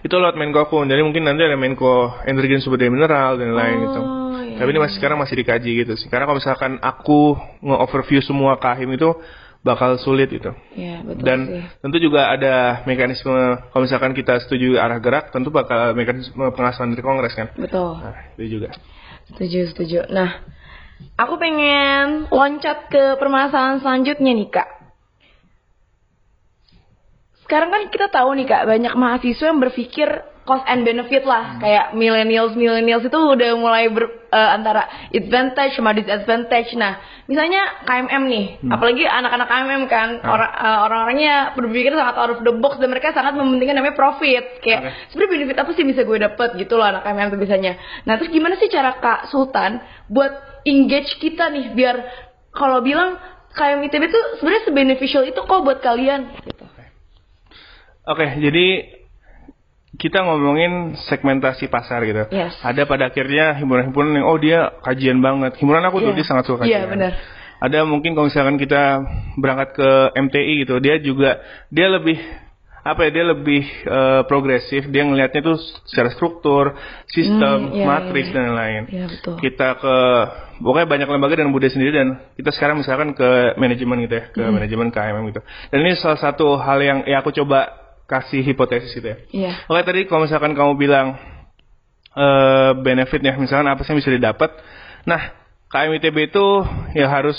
[0.03, 0.91] Itu lewat Menko Kun.
[0.91, 4.01] Jadi mungkin nanti ada Menko Energi dan Sumber Daya Mineral dan lain-lain gitu.
[4.03, 4.57] Oh, iya.
[4.59, 6.11] Tapi ini masih sekarang masih dikaji gitu sih.
[6.11, 9.11] Karena kalau misalkan aku nge-overview semua kahim itu
[9.61, 10.49] bakal sulit itu.
[10.73, 11.65] Iya, betul Dan sih.
[11.85, 17.03] tentu juga ada mekanisme kalau misalkan kita setuju arah gerak, tentu bakal mekanisme pengawasan dari
[17.05, 17.53] Kongres kan.
[17.57, 18.01] Betul.
[18.01, 18.73] Nah, itu juga.
[19.29, 19.99] Setuju, setuju.
[20.09, 20.41] Nah,
[21.21, 24.69] aku pengen loncat ke permasalahan selanjutnya nih, Kak.
[27.45, 30.09] Sekarang kan kita tahu nih, Kak, banyak mahasiswa yang berpikir
[30.45, 31.61] cost and benefit lah.
[31.61, 36.73] Kayak millennials, millennials itu udah mulai ber, eh, antara advantage sama disadvantage.
[36.75, 42.41] Nah, misalnya KMM nih, apalagi anak-anak KMM kan, orang eh, orang-orangnya berpikir sangat out of
[42.43, 44.63] the box dan mereka sangat mementingkan namanya profit.
[44.65, 47.73] Kayak sebenarnya benefit apa sih bisa gue dapet gitu loh anak KMM tuh biasanya.
[48.09, 49.81] Nah, terus gimana sih cara Kak Sultan
[50.11, 51.97] buat engage kita nih biar
[52.51, 53.17] kalau bilang
[53.51, 56.65] KM ITB tuh sebenarnya sebeneficial itu kok buat kalian gitu.
[58.11, 58.67] Oke, jadi
[60.01, 62.25] kita ngomongin segmentasi pasar gitu.
[62.33, 62.57] Yes.
[62.65, 65.61] Ada pada akhirnya himpunan-himpunan yang oh dia kajian banget.
[65.61, 66.19] Himpunan aku tuh Iya.
[66.19, 66.73] dia sangat suka kajian.
[66.73, 67.13] Iya, benar.
[67.61, 69.05] Ada mungkin kalau misalkan kita
[69.37, 72.17] berangkat ke MTI gitu, dia juga dia lebih
[72.81, 76.73] apa ya dia lebih eh, progresif dia ngelihatnya tuh secara struktur
[77.13, 79.35] sistem Hmm, iya, matriks iya, dan lain-lain Iya, betul.
[79.37, 79.97] kita ke
[80.65, 82.09] pokoknya banyak lembaga dan budaya sendiri dan
[82.41, 83.29] kita sekarang misalkan ke
[83.61, 84.57] manajemen gitu ya ke Hmm.
[84.57, 87.69] manajemen KMM gitu dan ini salah satu hal yang ya aku coba
[88.11, 89.53] kasih hipotesis gitu ya Iya.
[89.71, 91.15] Oke tadi kalau misalkan kamu bilang
[92.11, 94.51] eh benefitnya misalkan apa sih yang bisa didapat.
[95.07, 95.31] Nah,
[95.71, 96.47] KMITB itu
[96.99, 97.39] ya harus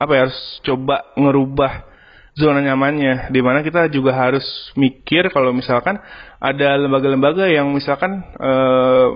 [0.00, 1.92] apa ya harus coba ngerubah
[2.34, 4.42] zona nyamannya di mana kita juga harus
[4.74, 6.00] mikir kalau misalkan
[6.40, 9.08] ada lembaga-lembaga yang misalkan eh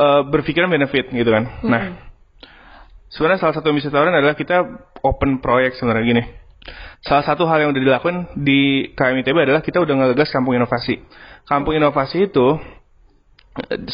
[0.00, 1.44] eh, berpikiran benefit gitu kan.
[1.60, 1.82] Nah,
[3.12, 4.64] sebenarnya salah satu yang bisa tawarin adalah kita
[5.04, 6.24] open proyek sebenarnya gini.
[7.00, 11.00] Salah satu hal yang udah dilakukan di KMITB adalah kita udah ngegagas kampung inovasi.
[11.48, 12.60] Kampung inovasi itu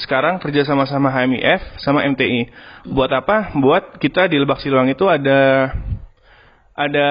[0.04, 2.50] sekarang kerja sama sama HMIF sama MTI.
[2.90, 3.54] Buat apa?
[3.56, 5.70] Buat kita di Lebak Siluang itu ada
[6.76, 7.08] ada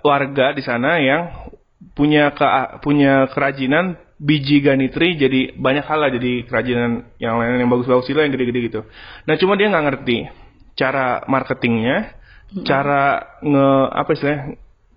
[0.00, 1.52] warga di sana yang
[1.92, 2.46] punya ke,
[2.80, 8.16] punya kerajinan biji ganitri jadi banyak hal lah jadi kerajinan yang lain yang bagus-bagus itu
[8.16, 8.80] yang gede-gede gitu.
[9.26, 10.18] Nah cuma dia nggak ngerti
[10.78, 12.16] cara marketingnya,
[12.64, 14.42] cara nge apa istilahnya,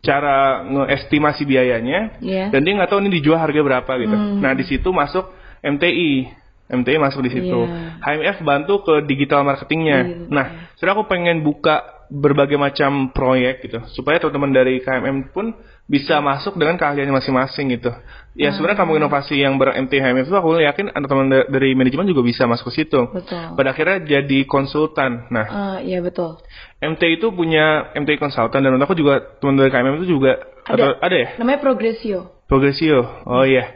[0.05, 2.53] cara ngeestimasi biayanya, Iya.
[2.53, 4.15] dan dia nggak tahu ini dijual harga berapa gitu.
[4.15, 5.33] Nah di situ masuk
[5.65, 6.29] MTI,
[6.69, 7.59] MTI masuk di situ.
[7.65, 8.01] Iya.
[8.05, 10.29] HMF bantu ke digital marketingnya.
[10.29, 15.51] Nah, sebenarnya aku pengen buka berbagai macam proyek gitu, supaya teman-teman dari KMM pun
[15.85, 17.91] bisa masuk dengan keahliannya masing-masing gitu.
[18.33, 22.03] Ya sebenarnya kampung inovasi yang ber MT HMF itu aku yakin teman-teman da- dari manajemen
[22.05, 23.05] juga bisa masuk ke situ.
[23.05, 23.53] Betul.
[23.53, 25.29] Pada akhirnya jadi konsultan.
[25.29, 26.41] Nah, Eh, iya betul.
[26.77, 30.73] MT itu punya MT konsultan dan aku juga teman dari KMM itu juga Ada.
[30.73, 31.27] atau ada ya?
[31.37, 32.19] Namanya progresio.
[32.45, 33.05] Progresio.
[33.23, 33.69] Oh iya.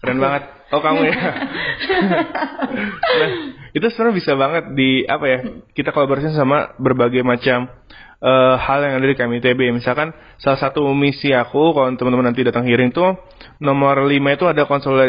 [0.00, 0.59] Keren banget.
[0.70, 1.14] Oh kamu ya.
[3.20, 3.30] nah,
[3.74, 5.38] itu sebenarnya bisa banget di apa ya?
[5.74, 7.66] Kita kolaborasi sama berbagai macam
[8.22, 9.74] eh, hal yang ada di KMITB.
[9.74, 13.18] Misalkan salah satu misi aku kalau teman-teman nanti datang hearing tuh
[13.58, 14.62] nomor 5 itu ada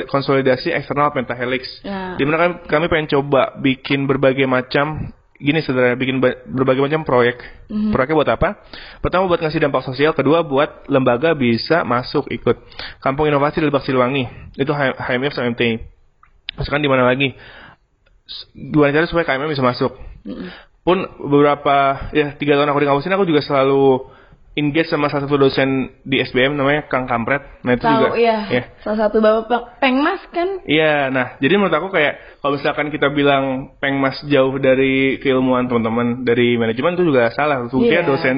[0.09, 1.69] konsolidasi, eksternal pentahelix.
[1.85, 2.17] Nah.
[2.17, 7.01] Di mana kami, kami pengen coba bikin berbagai macam gini saudara bikin ba- berbagai macam
[7.01, 7.41] proyek.
[7.89, 8.49] Proyeknya buat apa?
[9.01, 12.61] Pertama buat ngasih dampak sosial, kedua buat lembaga bisa masuk ikut.
[13.01, 14.53] Kampung Inovasi di Lebak Siliwangi.
[14.55, 15.81] Itu HMF sama MTI.
[16.61, 17.33] Misalkan di mana lagi?
[18.53, 19.91] Gimana cara supaya KMM bisa masuk?
[20.81, 24.07] Pun beberapa ya tiga tahun aku di kampus ini aku juga selalu
[24.51, 27.39] engage sama salah satu dosen di SBM namanya Kang Kampret.
[27.63, 28.07] Nah itu juga.
[28.11, 28.37] Tahu ya.
[28.51, 28.63] Iya.
[28.83, 30.59] Salah satu bapak pengmas kan?
[30.67, 36.27] Iya, nah jadi menurut aku kayak kalau misalkan kita bilang pengmas jauh dari keilmuan teman-teman
[36.27, 37.63] dari manajemen itu juga salah.
[37.71, 38.09] Buktinya Iya.
[38.11, 38.37] dosen.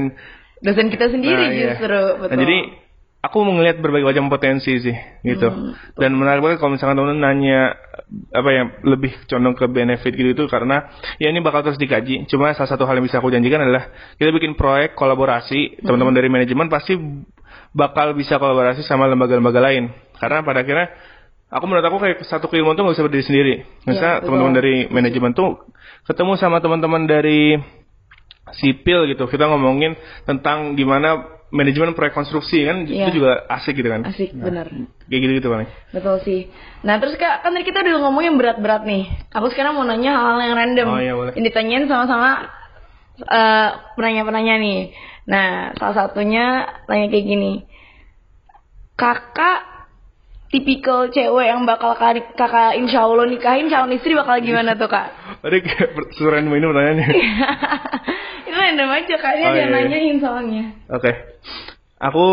[0.63, 1.65] Dosen kita sendiri Nah, iya.
[1.75, 2.01] justru.
[2.21, 2.29] Betul.
[2.29, 2.57] Nah, jadi
[3.23, 5.47] aku melihat berbagai macam potensi sih gitu.
[5.47, 7.79] Hmm, Dan menarik banget kalau misalkan teman-teman nanya
[8.35, 10.91] apa ya lebih condong ke benefit gitu itu karena
[11.23, 12.27] ya ini bakal terus dikaji.
[12.27, 13.87] Cuma salah satu hal yang bisa aku janjikan adalah
[14.19, 15.87] kita bikin proyek kolaborasi Hmm.
[15.87, 16.99] teman-teman dari manajemen pasti
[17.71, 19.87] bakal bisa kolaborasi sama lembaga-lembaga lain.
[20.19, 20.91] Karena pada akhirnya
[21.47, 23.53] aku menurut aku kayak satu keilmuan tuh nggak bisa berdiri sendiri.
[23.87, 24.25] Misalnya betul.
[24.27, 25.63] teman-teman dari manajemen tuh
[26.03, 27.55] ketemu sama teman-teman dari
[28.59, 29.31] sipil gitu.
[29.31, 29.95] Kita ngomongin
[30.27, 33.07] tentang gimana manajemen proyek konstruksi kan Iya.
[33.07, 34.01] itu juga asik gitu kan.
[34.09, 34.67] Asik, bener.
[35.05, 35.69] Kayak gitu gitu paling.
[35.93, 36.49] Betul sih.
[36.81, 39.05] Nah terus kak, kan tadi kita udah ngomongin berat-berat nih.
[39.31, 40.87] Aku sekarang mau nanya hal yang random.
[40.89, 41.31] Oh, iya, boleh.
[41.37, 42.49] Yang ditanyain sama-sama
[43.21, 44.79] eh, penanya-penanya nih.
[45.29, 47.53] Nah salah satunya tanya kayak gini.
[48.97, 49.72] Kakak
[50.53, 55.09] tipikal cewek yang bakal kak- kakak insya Allah nikahin calon istri bakal gimana tuh kak?
[55.41, 57.07] Tadi kayak suruhan ini pertanyaannya.
[58.47, 59.73] Itu random aja kak, ini Oh, ada iya, iya.
[59.73, 60.63] nanyain soalnya.
[60.93, 61.11] Oke.
[61.97, 62.25] Aku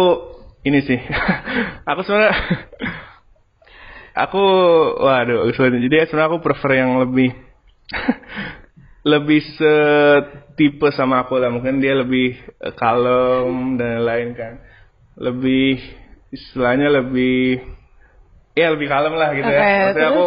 [0.69, 1.01] ini sih.
[1.91, 2.37] aku sebenarnya
[4.29, 4.45] aku
[5.01, 7.33] waduh jadi sebenarnya aku prefer yang lebih
[9.01, 14.61] lebih setipe sama aku lah mungkin dia lebih eh, kalem dan lain kan
[15.17, 15.81] lebih
[16.29, 17.65] istilahnya lebih
[18.61, 20.13] ya lebih kalem lah gitu Oke, ya maksudnya terus?
[20.13, 20.27] aku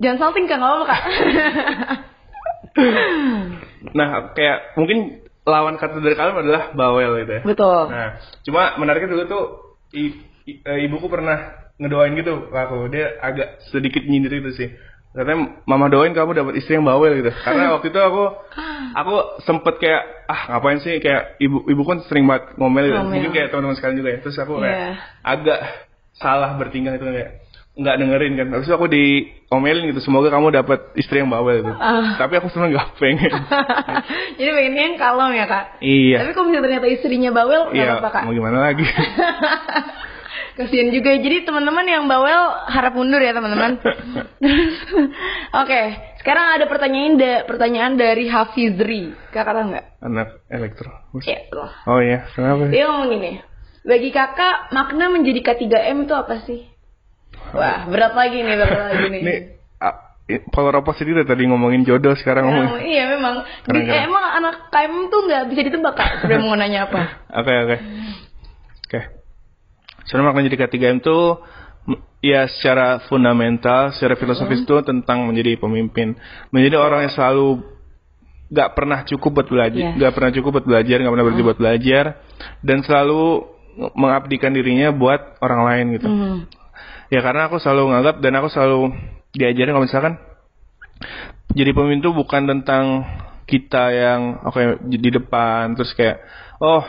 [0.00, 1.02] Jangan salting kak, nggak apa-apa kak.
[3.96, 4.98] nah kayak mungkin
[5.44, 7.82] lawan kata dari kalem adalah bawel gitu ya Betul.
[7.88, 8.08] Nah,
[8.44, 9.44] cuma menariknya dulu tuh
[9.92, 11.38] i- i- eh, ibuku pernah
[11.76, 12.88] ngedoain gitu ke aku.
[12.88, 14.68] Dia agak sedikit nyindir itu sih.
[15.10, 17.32] Katanya mama doain kamu dapat istri yang bawel gitu.
[17.34, 18.24] Karena waktu itu aku
[18.94, 22.94] aku sempet kayak ah ngapain sih kayak ibu ibu kan sering banget ngomel gitu.
[22.94, 23.14] Ngomel.
[23.18, 24.18] Mungkin kayak teman-teman sekalian juga ya.
[24.22, 24.92] Terus aku kayak Iya.
[25.26, 25.58] agak
[26.20, 28.46] salah bertingkah itu kayak nggak dengerin kan.
[28.60, 30.04] Terus aku diomelin gitu.
[30.04, 31.72] Semoga kamu dapat istri yang bawel gitu.
[31.72, 32.20] Ah.
[32.20, 33.32] Tapi aku sebenarnya nggak pengen.
[34.38, 35.64] Jadi pengennya yang kalem ya kak.
[35.80, 36.16] iya.
[36.20, 38.22] Tapi kalau misalnya ternyata istrinya bawel, Iya, apa-apa kak.
[38.28, 38.84] mau gimana lagi?
[40.50, 41.14] Kasian juga.
[41.16, 43.80] Jadi teman-teman yang bawel harap mundur ya teman-teman.
[45.64, 45.80] Oke,
[46.20, 49.14] sekarang ada pertanyaan da pertanyaan dari Hafizri.
[49.32, 49.86] Kakak tahu nggak?
[50.04, 50.90] Anak elektro.
[51.22, 51.48] Iya.
[51.88, 52.68] Oh iya, kenapa?
[52.68, 53.32] Dia ngomong gini.
[53.80, 56.68] Bagi kakak, makna menjadi K3M itu apa sih?
[57.50, 59.20] Wah, berat lagi nih, berat lagi nih.
[59.20, 59.34] Ini
[60.30, 62.86] i- polar opposite itu tadi ngomongin jodoh sekarang Emang- ngomongin.
[62.86, 63.34] iya memang.
[63.66, 64.06] Keren, keren.
[64.06, 66.10] emang anak KM tuh nggak bisa ditebak kak.
[66.22, 67.00] Sebenarnya mau nanya apa?
[67.40, 67.76] Oke oke.
[68.86, 69.00] Oke.
[70.06, 71.18] Sebenarnya makna jadi K3M itu
[71.88, 76.14] m- ya secara fundamental, secara filosofis itu tentang menjadi pemimpin,
[76.50, 77.64] menjadi orang yang selalu
[78.50, 79.98] gak pernah cukup buat belajar, Iya.
[79.98, 82.04] gak pernah cukup buat belajar, gak pernah berhenti buat belajar,
[82.60, 83.46] dan selalu
[83.94, 86.08] mengabdikan dirinya buat orang lain gitu.
[86.08, 86.38] Hmm.
[87.10, 88.94] Ya karena aku selalu nganggap dan aku selalu
[89.34, 90.14] diajarin kalau misalkan
[91.54, 93.06] jadi pemimpin itu bukan tentang
[93.50, 96.22] kita yang oke di depan terus kayak
[96.62, 96.82] oh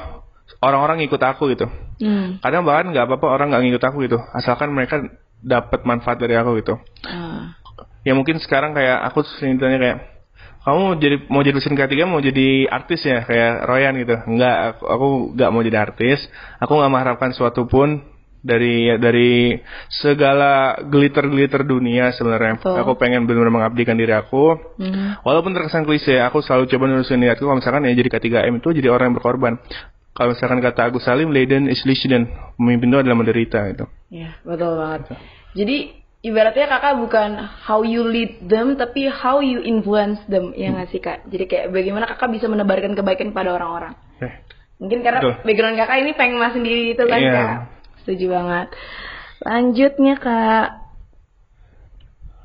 [0.62, 1.65] orang-orang ngikut aku gitu.
[2.02, 2.38] Hmm.
[2.39, 5.02] Kadang bahkan nggak apa-apa orang nggak ngikut aku gitu, asalkan mereka
[5.41, 6.78] dapat manfaat dari aku gitu.
[7.10, 7.58] Ah.
[8.06, 9.98] Ya mungkin sekarang kayak aku sering ditanya kayak
[10.62, 14.13] kamu jadi mau jadi dosen ketiga mau jadi artis ya kayak Royan gitu.
[14.30, 16.19] Enggak, aku, aku nggak mau jadi artis.
[16.62, 18.06] Aku nggak mengharapkan suatu pun
[18.41, 19.58] dari dari
[19.89, 22.62] segala glitter-glitter dunia sebenarnya.
[22.62, 22.78] Betul.
[22.78, 24.58] Aku pengen benar-benar mengabdikan diri aku.
[24.78, 25.17] Hmm.
[25.26, 28.89] Walaupun terkesan klise, aku selalu coba nurusin niatku kalau misalkan ya jadi K3M itu jadi
[28.93, 29.54] orang yang berkorban.
[30.12, 32.28] Kalau misalkan kata Agus Salim, Leiden is Leiden.
[32.60, 33.88] Pemimpin itu adalah menderita gitu.
[34.12, 35.15] Iya, betul banget.
[35.56, 35.78] Jadi
[36.21, 37.29] ibaratnya kakak bukan
[37.65, 41.25] how you lead them, tapi how you influence them, ya nggak sih kak?
[41.27, 43.97] Jadi kayak bagaimana kakak bisa menebarkan kebaikan pada orang-orang.
[44.21, 44.34] Eh,
[44.81, 45.34] Mungkin karena Betul.
[45.45, 47.34] background kakak ini pengmas sendiri itu kan Iya.
[47.34, 47.57] kak.
[48.01, 48.67] Setuju banget.
[49.41, 50.67] Lanjutnya kak.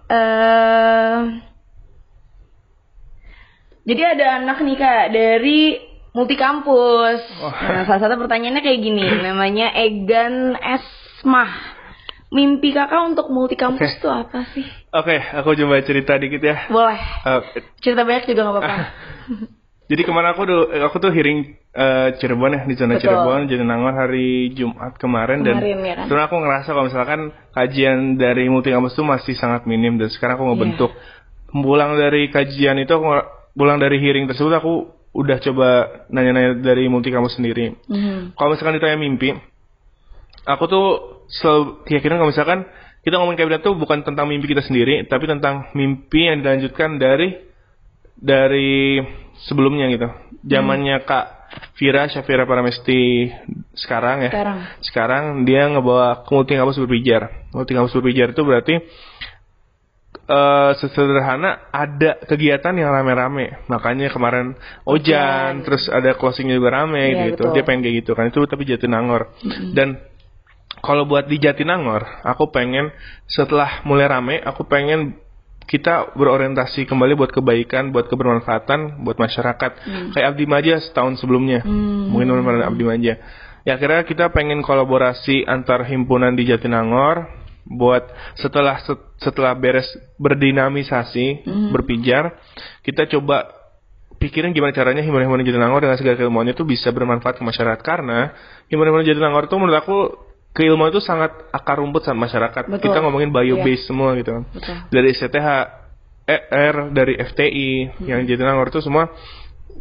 [0.06, 1.18] eh
[3.86, 5.60] jadi ada anak nih kak dari
[6.10, 7.20] multikampus.
[7.38, 7.54] Wah.
[7.60, 11.75] Nah, salah satu pertanyaannya kayak gini, namanya Egan Esmah.
[12.37, 14.03] Mimpi kakak untuk multikampus Oke.
[14.05, 14.66] tuh apa sih?
[14.92, 16.68] Oke, aku coba cerita dikit ya.
[16.68, 17.01] Boleh.
[17.25, 17.40] Eh,
[17.81, 18.77] Cerita banyak juga nggak apa-apa.
[19.90, 23.09] jadi kemarin aku tuh aku tuh hearing eh, Cirebon ya di zona Betul.
[23.09, 26.05] Cirebon Jatinangor hari Jumat kemarin, dan Kemarin, ya kan?
[26.05, 27.20] sebenarnya aku ngerasa kalau misalkan
[27.57, 30.90] kajian dari multi kampus itu masih sangat minim dan sekarang aku ngebentuk.
[30.92, 31.64] Iya.
[31.64, 33.07] Pulang dari kajian itu aku
[33.57, 35.68] pulang dari hearing tersebut aku udah coba
[36.12, 37.72] nanya-nanya dari multi kampus sendiri.
[37.88, 38.37] Hmm.
[38.37, 39.33] Kalau misalkan ditanya mimpi,
[40.44, 42.58] aku tuh selalu keyakinan kalau misalkan
[43.06, 47.38] kita ngomongin kabinet tuh bukan tentang mimpi kita sendiri, tapi tentang mimpi yang dilanjutkan dari
[48.18, 48.98] dari
[49.46, 50.08] sebelumnya gitu.
[50.42, 51.26] Zamannya Kak
[51.78, 53.30] Vira Syafira Paramesti
[53.78, 54.30] sekarang ya.
[54.32, 54.58] Sekarang.
[54.82, 57.46] Sekarang dia ngebawa multi kampus berpijar.
[57.54, 58.74] Multi kampus berpijar itu berarti
[60.26, 63.62] eh sesederhana ada kegiatan yang rame-rame.
[63.70, 67.46] Makanya kemarin Ojan, terus ada closingnya juga rame Iya, gitu.
[67.46, 67.54] betul.
[67.54, 68.24] Dia pengen kayak gitu kan.
[68.34, 69.30] Itu tapi Jatinangor.
[69.70, 70.02] Dan
[70.87, 72.94] kalau buat di Jatinangor, aku pengen
[73.27, 75.18] setelah mulai rame, aku pengen
[75.66, 79.70] kita berorientasi kembali buat kebaikan, buat kebermanfaatan, buat masyarakat.
[80.14, 81.66] Kayak Abdi Maja setahun sebelumnya.
[82.07, 83.18] Mungkin teman-teman Abdi Maja.
[83.66, 87.27] Ya kira kita pengen kolaborasi antar himpunan di Jatinangor
[87.66, 88.07] buat
[88.38, 89.90] setelah set- setelah beres
[90.22, 92.38] berdinamisasi, berpijar,
[92.87, 93.51] kita coba
[94.22, 98.33] pikirin gimana caranya himpunan-himpunan Jatinangor dengan segala keilmuannya itu bisa bermanfaat ke masyarakat karena
[98.70, 99.99] himpunan-himpunan Jatinangor itu menurut aku
[100.57, 102.73] keilmuan itu sangat akar rumput sama masyarakat.
[102.73, 102.88] Betul.
[102.88, 104.45] Kita ngomongin bio base semua gitu kan.
[104.49, 104.75] Betul.
[104.88, 105.49] Dari CTH,
[106.27, 107.71] ER, dari FTI,
[108.09, 109.12] yang Jatinangor itu semua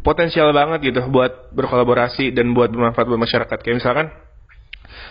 [0.04, 3.58] potensial banget gitu buat berkolaborasi dan buat bermanfaat buat masyarakat.
[3.64, 4.06] Kayak misalkan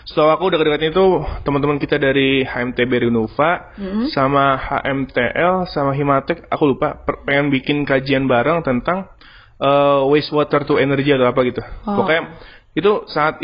[0.06, 1.06] Setahu aku udah dekat itu
[1.42, 3.74] teman-teman kita dari HMTB Renova
[4.14, 9.10] sama HMTL sama Himatek aku lupa pengen bikin kajian bareng tentang
[9.58, 11.62] eh, wastewater to energy atau apa gitu.
[11.90, 12.06] Oh.
[12.06, 12.38] Pokoknya
[12.76, 13.40] itu sangat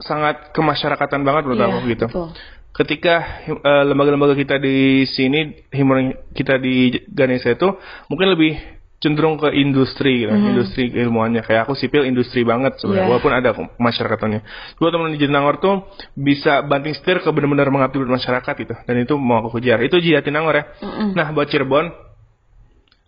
[0.00, 2.06] sangat kemasyarakatan banget menurut Iya, aku gitu.
[2.08, 2.28] betul.
[2.72, 7.68] Ketika eh, lembaga-lembaga kita di sini, himpunan kita di Ganesha itu
[8.08, 8.56] mungkin lebih
[8.96, 13.10] cenderung ke industri gitu, industri ilmuannya kayak aku sipil industri banget sebenarnya Iya.
[13.10, 14.40] walaupun ada masyarakatnya.
[14.78, 15.74] Dua teman di Jatinangor tuh
[16.14, 19.82] bisa banting setir ke benar-benar mengabdi buat masyarakat gitu dan itu mau aku kejar.
[19.82, 20.64] Itu di Jatinangor ya.
[21.12, 21.90] Nah buat Cirebon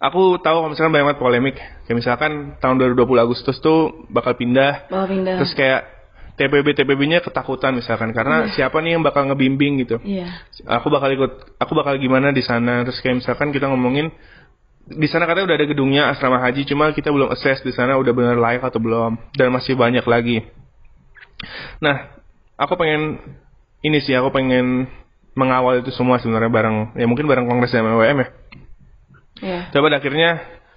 [0.05, 1.57] Aku tahu kalau misalkan banyak banget polemik.
[1.89, 5.41] Kayak misalkan tahun 2020 Agustus tuh bakal pindah Bawa pindah.
[5.41, 5.81] Terus kayak
[6.35, 10.03] TPB TPB-nya ketakutan misalkan karena siapa nih yang bakal ngebimbing gitu.
[10.03, 10.29] Iya.
[10.67, 12.83] Aku bakal ikut, aku bakal gimana di sana.
[12.85, 14.11] Terus kayak misalkan kita ngomongin
[14.85, 18.13] di sana katanya udah ada gedungnya asrama haji, cuma kita belum assess di sana udah
[18.13, 20.45] benar layak atau belum dan masih banyak lagi.
[21.81, 22.21] Nah,
[22.61, 23.17] aku pengen
[23.81, 24.85] ini sih, aku pengen
[25.33, 28.29] mengawal itu semua sebenarnya bareng ya mungkin bareng kongres MWM ya.
[29.43, 29.71] Iya.
[29.75, 30.31] Coba pada akhirnya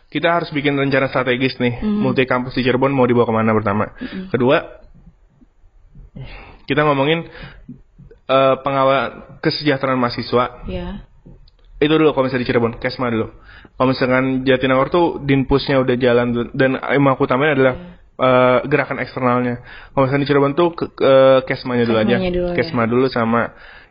[0.08, 1.84] kita harus bikin rencana strategis nih.
[1.84, 3.91] Multi kampus di Cirebon mau dibawa ke mana pertama.
[4.32, 4.58] Kedua,
[6.65, 7.28] kita ngomongin
[8.28, 10.63] eh, pengawal kesejahteraan mahasiswa.
[10.67, 11.04] Iya.
[11.78, 13.30] Itu dulu kalau misalnya di Cirebon, Kesma dulu.
[13.78, 16.48] Kalau misalkan Jatinangor tuh dinpusnya udah jalan dulu.
[16.58, 19.62] dan aku utamain adalah eh, gerakan eksternalnya.
[19.91, 21.12] Kalau misalnya di Cirebon tuh ke, ke
[21.52, 22.15] Kesmanya dulu aja.
[22.15, 22.56] Kesmanya dulu ya.
[22.56, 23.41] Kesma dulu sama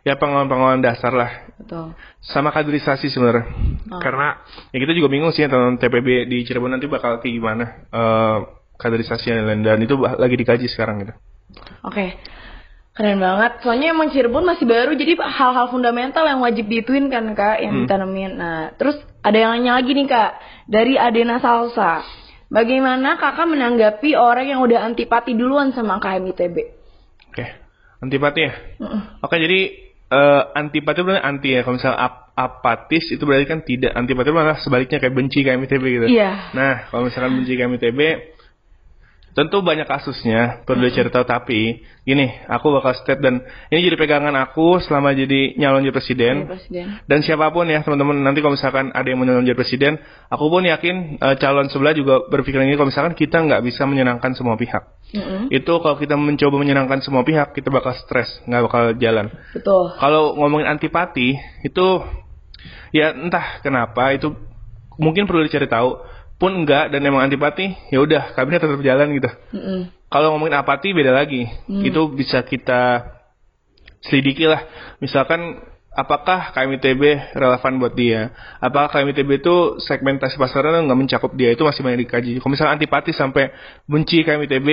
[0.07, 1.91] ya pengawalan-pengawalan dasar lah Betul.
[2.23, 3.51] sama kaderisasi sebenarnya.
[3.91, 3.99] Oh.
[3.99, 4.39] Karena
[4.71, 8.37] ya kita juga bingung sih tentang TPB di Cirebon nanti bakal kayak gimana eh
[8.79, 11.13] kaderisasi dan lain dan itu lagi dikaji sekarang gitu.
[11.83, 12.15] Oke.
[12.95, 13.61] Keren banget.
[13.61, 18.31] Soalnya emang Cirebon masih baru jadi hal-hal fundamental yang wajib diituin kan Kak yang ditanemin.
[18.41, 20.31] Nah, terus ada yang nanya lagi nih Kak
[20.65, 22.01] dari Adena Salsa.
[22.49, 26.57] Bagaimana Kakak menanggapi orang yang udah antipati duluan sama KMITB?
[27.29, 27.45] Oke.
[28.01, 28.53] Antipati ya.
[28.81, 29.01] Mm-mm.
[29.21, 31.61] Oke, jadi eh antipati berarti anti ya.
[31.67, 33.91] Kalau misalnya ap- apatis itu berarti kan tidak.
[33.91, 36.05] Antipati malah sebaliknya kayak benci KMITB gitu.
[36.07, 36.53] Iya.
[36.53, 37.99] Nah, kalau misalkan benci KMITB
[39.37, 44.33] tentu banyak kasusnya perlu dicari tahu tapi gini aku bakal step dan ini jadi pegangan
[44.33, 47.03] aku selama jadi nyalon jadi presiden Presiden.
[47.05, 49.93] Dan siapa pun ya teman-teman nanti kalau misalkan ada yang mau nyalon jadi presiden,
[50.31, 54.33] aku pun yakin eh, calon sebelah juga berpikiran ini kalau misalkan kita nggak bisa menyenangkan
[54.33, 54.83] semua pihak.
[55.13, 55.51] Mm-mm.
[55.51, 59.29] Itu kalau kita mencoba menyenangkan semua pihak, kita bakal stres, nggak bakal jalan.
[59.53, 59.93] Betul.
[59.99, 61.87] Kalau ngomongin antipati itu
[62.95, 64.33] ya entah kenapa itu
[64.97, 66.16] mungkin perlu dicari tahu.
[66.37, 69.29] Pun enggak dan emang antipati, ya udah kabinet tetap jalan gitu.
[69.57, 69.89] Mm-mm.
[70.07, 71.49] Kalau ngomongin apati beda lagi.
[71.67, 73.09] Itu bisa kita
[74.05, 74.63] selidiki lah.
[75.01, 75.59] Misalkan
[75.97, 78.29] apakah KMITB relevan buat dia?
[78.61, 81.49] Apakah KMITB itu segmentasi pasarnya nggak mencakup dia?
[81.51, 82.37] Itu masih banyak dikaji.
[82.37, 83.49] Kalau misalnya antipati sampai
[83.89, 84.67] benci KMITB,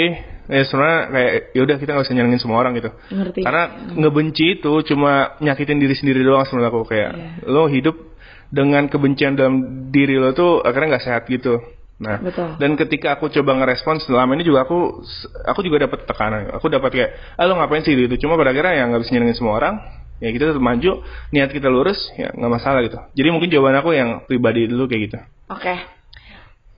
[0.53, 2.92] ya sebenarnya kayak ya udah kita nggak usah nyenengin semua orang gitu.
[2.92, 3.40] Ngerti.
[3.40, 3.64] Karena
[3.96, 7.11] ngebenci itu cuma nyakitin diri sendiri doang sebenarnya aku kayak
[7.48, 8.13] lo hidup
[8.55, 11.59] dengan kebencian dalam diri lo tuh akhirnya nggak sehat gitu.
[11.95, 12.59] Nah, Betul.
[12.59, 15.03] dan ketika aku coba ngerespons selama ini juga aku
[15.47, 16.51] aku juga dapat tekanan.
[16.59, 18.27] Aku dapat kayak, ah lo ngapain sih gitu.
[18.27, 19.75] Cuma pada akhirnya ya nggak bisa nyenengin semua orang.
[20.23, 21.03] Ya kita tetap maju,
[21.35, 22.99] niat kita lurus, ya nggak masalah gitu.
[23.19, 25.19] Jadi mungkin jawaban aku yang pribadi dulu kayak gitu.
[25.51, 25.75] Oke.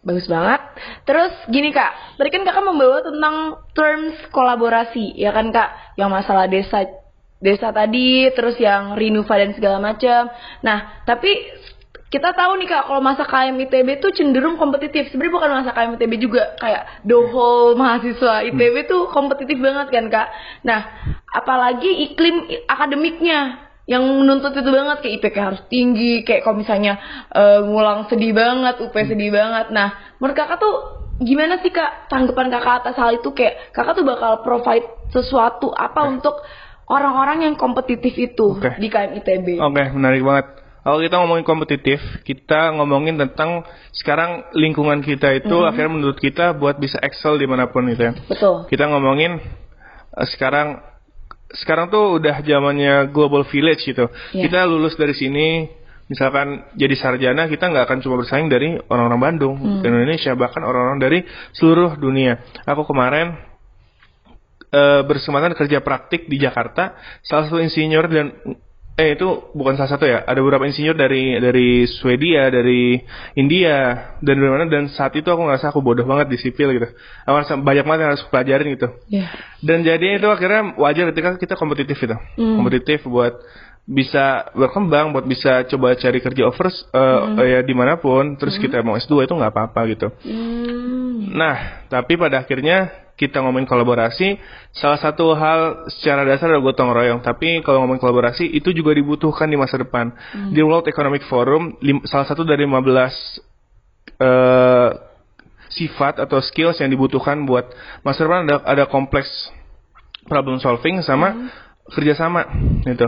[0.07, 0.63] Bagus banget.
[1.03, 5.99] Terus gini Kak, tadi kan Kakak membawa tentang terms kolaborasi, ya kan Kak?
[5.99, 6.87] Yang masalah desa
[7.43, 10.31] desa tadi, terus yang Rinuva dan segala macam.
[10.65, 11.35] Nah, tapi
[12.07, 15.11] kita tahu nih Kak, kalau masa KMITB tuh cenderung kompetitif.
[15.11, 20.29] Sebenarnya bukan masa KMITB juga, kayak the whole mahasiswa ITB tuh kompetitif banget kan Kak.
[20.63, 20.81] Nah,
[21.35, 26.99] apalagi iklim akademiknya yang menuntut itu banget kayak IPK harus tinggi kayak kalau misalnya
[27.31, 30.75] eh, ngulang sedih banget UP sedih banget nah menurut kakak tuh
[31.23, 36.03] gimana sih kak tanggapan kakak atas hal itu kayak kakak tuh bakal provide sesuatu apa
[36.03, 36.35] untuk
[36.91, 38.79] orang-orang yang kompetitif itu Oke.
[38.79, 39.59] di KM ITB.
[39.59, 40.66] Oke, menarik banget.
[40.87, 45.67] Kalau kita ngomongin kompetitif, kita ngomongin tentang sekarang lingkungan kita itu Mm-hmm.
[45.67, 48.13] akhirnya menurut kita buat bisa excel di mana pun gitu ya.
[48.31, 48.71] Betul.
[48.71, 49.43] Kita ngomongin
[50.15, 50.79] eh, sekarang
[51.51, 54.07] sekarang tuh udah zamannya global village gitu.
[54.31, 54.47] Iya.
[54.47, 55.67] Kita lulus dari sini,
[56.07, 59.83] misalkan jadi sarjana, kita nggak akan cuma bersaing dari orang-orang Bandung, Hmm.
[59.83, 61.19] dan Indonesia, bahkan orang-orang dari
[61.51, 62.39] seluruh dunia.
[62.63, 63.35] Aku kemarin
[64.71, 66.95] eh, berkesempatan kerja praktik di Jakarta,
[67.27, 68.27] salah satu insinyur dan
[68.97, 72.97] eh itu bukan salah satu ya, ada beberapa insinyur dari dari Swedia, dari
[73.37, 76.89] India dan dari mana dan saat itu aku ngerasa aku bodoh banget di sipil gitu.
[77.29, 78.89] Aku ngerasa banyak banget yang harus pelajarin gitu.
[79.13, 79.29] Iya.
[79.61, 82.17] Dan jadi itu akhirnya wajar ketika kita kompetitif itu.
[82.17, 82.57] Hmm.
[82.57, 83.37] Kompetitif buat
[83.87, 87.39] bisa berkembang, buat bisa coba cari kerja offers eh, Hmm.
[87.39, 88.35] ya di mana pun.
[88.35, 90.11] Terus kita mau S2 itu nggak apa-apa gitu.
[90.27, 91.31] Hmm.
[91.33, 94.37] Nah, tapi pada akhirnya kita ngomongin kolaborasi,
[94.77, 97.21] salah satu hal secara dasar adalah gotong royong.
[97.25, 100.13] Tapi kalau ngomongin kolaborasi, itu juga dibutuhkan di masa depan.
[100.53, 103.41] Di World Economic Forum, lim- salah satu dari 15
[104.19, 104.91] eh,
[105.69, 107.69] sifat atau skills yang dibutuhkan buat
[108.01, 109.29] masa depan ada, ada kompleks
[110.25, 111.51] problem solving sama
[111.87, 112.51] kerjasama
[112.83, 113.07] itu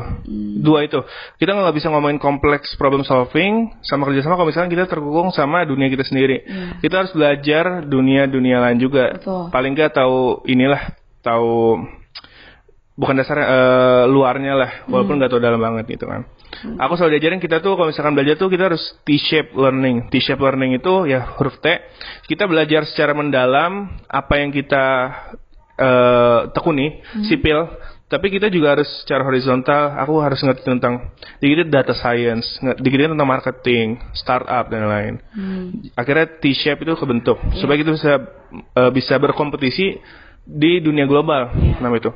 [0.62, 1.02] dua itu.
[1.38, 5.90] Kita nggak bisa ngomongin kompleks problem solving sama kerjasama kalau misalnya kita terkungkung sama dunia
[5.90, 6.46] kita sendiri.
[6.78, 9.18] Kita harus belajar dunia dunia lain juga.
[9.18, 9.50] Betul.
[9.50, 11.82] paling nggak tahu inilah tahu
[12.98, 16.26] bukan dasarnya eh, luarnya lah walaupun nggak tahu dalam banget gitu kan.
[16.58, 20.10] Aku selalu diajarin kita tuh kalau misalkan belajar tuh kita harus T-shape learning.
[20.10, 21.66] T-shape learning itu ya huruf T.
[22.26, 24.86] Kita belajar secara mendalam apa yang kita
[25.78, 26.98] eh, tekuni
[27.30, 27.70] sipil
[28.08, 31.12] tapi kita juga harus secara horizontal aku harus ngerti tentang
[31.44, 35.14] dikit data science dikit tentang marketing startup dan lain-lain.
[35.92, 38.12] Akhirnya T-shape itu kebentuk supaya kita bisa
[38.80, 40.00] eh, bisa berkompetisi
[40.48, 41.52] di dunia global
[41.84, 42.08] nama itu.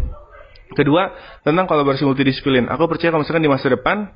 [0.72, 1.12] Kedua
[1.44, 2.64] tentang kolaborasi multidisiplin.
[2.72, 4.08] Aku percaya kalau misalkan di masa depan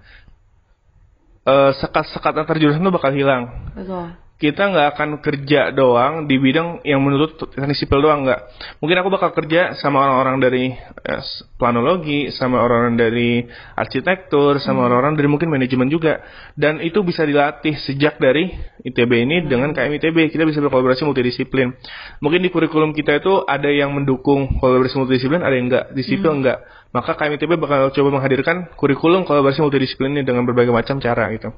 [1.45, 3.53] eh, sekat-sekat antar jurusan itu bakal hilang.
[3.77, 4.26] Betul.
[4.37, 8.41] Kita nggak akan kerja doang di bidang yang menurut teknik sipil doang nggak.
[8.85, 11.23] Mungkin aku bakal kerja sama orang-orang dari eh,
[11.57, 16.21] planologi sama orang-orang dari arsitektur sama orang-orang dari mungkin manajemen juga.
[16.53, 18.53] Dan itu bisa dilatih sejak dari
[18.85, 21.73] ITB ini dengan KM ITB kita bisa berkolaborasi multidisiplin.
[22.21, 26.45] Mungkin di kurikulum kita itu ada yang mendukung kolaborasi multidisiplin ada yang enggak di sipil
[26.45, 26.61] enggak
[26.93, 31.53] maka KM ITB bakal coba menghadirkan kurikulum kolaborasi multidisiplin ini dengan berbagai macam cara gitu.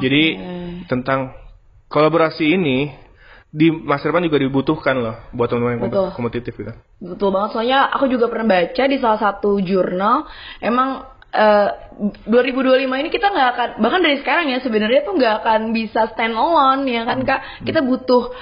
[0.00, 0.40] Jadi
[0.88, 1.36] tentang
[1.92, 2.88] kolaborasi ini
[3.52, 6.08] di masa depan juga dibutuhkan loh buat teman-teman yang Betul.
[6.16, 6.72] kompetitif gitu.
[7.04, 10.24] Betul banget, soalnya aku juga pernah baca di salah satu jurnal,
[10.64, 11.04] emang
[11.36, 11.68] eh,
[12.32, 16.32] 2025 ini kita nggak akan, bahkan dari sekarang ya sebenarnya tuh nggak akan bisa stand
[16.32, 18.32] alone ya kan kak, kita butuh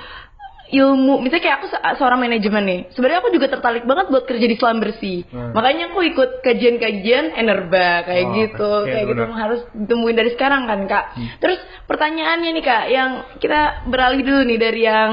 [0.72, 4.42] ilmu, misalnya kayak aku se- seorang manajemen nih, sebenarnya aku juga tertarik banget buat kerja
[4.42, 5.50] di selam bersih, Hmm.
[5.50, 8.82] makanya aku ikut kajian-kajian enerba kayak Oh, gitu, oke.
[8.82, 9.28] Iya, kayak gitu benar.
[9.28, 9.38] Hmm.
[9.38, 11.04] harus ditemuin dari sekarang kan kak.
[11.38, 15.12] Terus pertanyaannya nih kak, yang kita beralih dulu nih dari yang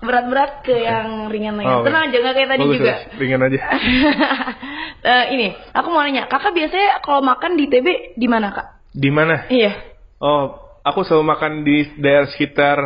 [0.00, 1.68] berat-berat ke yang ringan-ringan.
[1.68, 1.86] Oh, oke.
[1.86, 2.94] Tenang aja nggak kayak tadi Bagus, juga.
[3.16, 3.60] ringan aja.
[5.00, 8.84] Eh, ini, aku mau nanya, kakak biasanya kalau makan di TB di mana kak?
[8.92, 9.48] Di mana?
[9.48, 9.72] Iya.
[10.20, 10.52] Oh,
[10.84, 12.76] aku selalu makan di daerah sekitar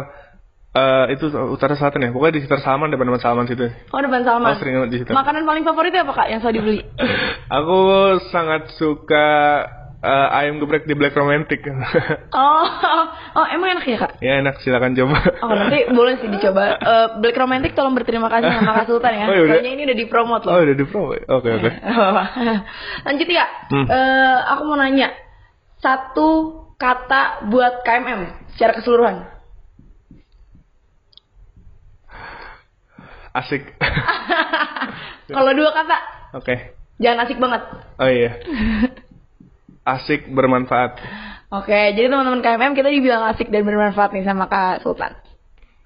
[0.75, 2.11] eh, itu utara selatan ya.
[2.11, 3.67] Pokoknya di sekitar Salman depan depan Salman situ.
[3.91, 4.53] Oh depan Salman.
[4.53, 5.11] Oh, sering di situ.
[5.11, 6.79] Makanan paling favorit apa kak yang selalu dibeli?
[7.57, 7.79] aku
[8.29, 9.27] sangat suka
[10.01, 11.63] eh, ayam geprek di Black Romantic.
[12.35, 12.67] Oh,
[13.39, 14.19] oh emang enak ya kak?
[14.19, 15.17] ya enak, silakan coba.
[15.39, 16.75] Oh nanti boleh sih dicoba.
[16.75, 19.27] Eh, Black Romantic tolong berterima kasih sama Kak Sultan ya.
[19.31, 19.55] Oh, ya udah.
[19.55, 20.67] Kayaknya ini udah dipromot Oh, loh.
[20.67, 21.15] udah di pro.
[21.15, 21.71] Oke, oke.
[23.07, 23.47] Lanjut ya.
[23.71, 23.87] Hmm.
[23.87, 25.15] Eh, aku mau nanya
[25.79, 26.29] satu
[26.75, 29.31] kata buat KMM secara keseluruhan.
[33.35, 33.63] Asik.
[35.35, 35.97] Kalau dua kata,
[36.39, 36.79] Oke.
[37.03, 37.63] jangan asik banget.
[37.99, 38.39] Oh iya.
[39.83, 41.03] Asik bermanfaat.
[41.51, 45.19] Oke, jadi teman-teman KMM kita dibilang asik dan bermanfaat nih sama Kak Sultan.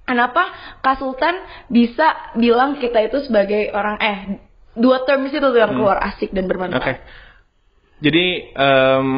[0.09, 0.49] Kenapa
[0.81, 1.37] Kak Sultan
[1.69, 4.19] bisa bilang kita itu sebagai orang eh
[4.73, 6.81] dua terms itu tuh yang keluar asik dan bermanfaat.
[6.81, 6.97] Hmm.
[6.97, 7.05] Oke.
[7.99, 9.09] Jadi em,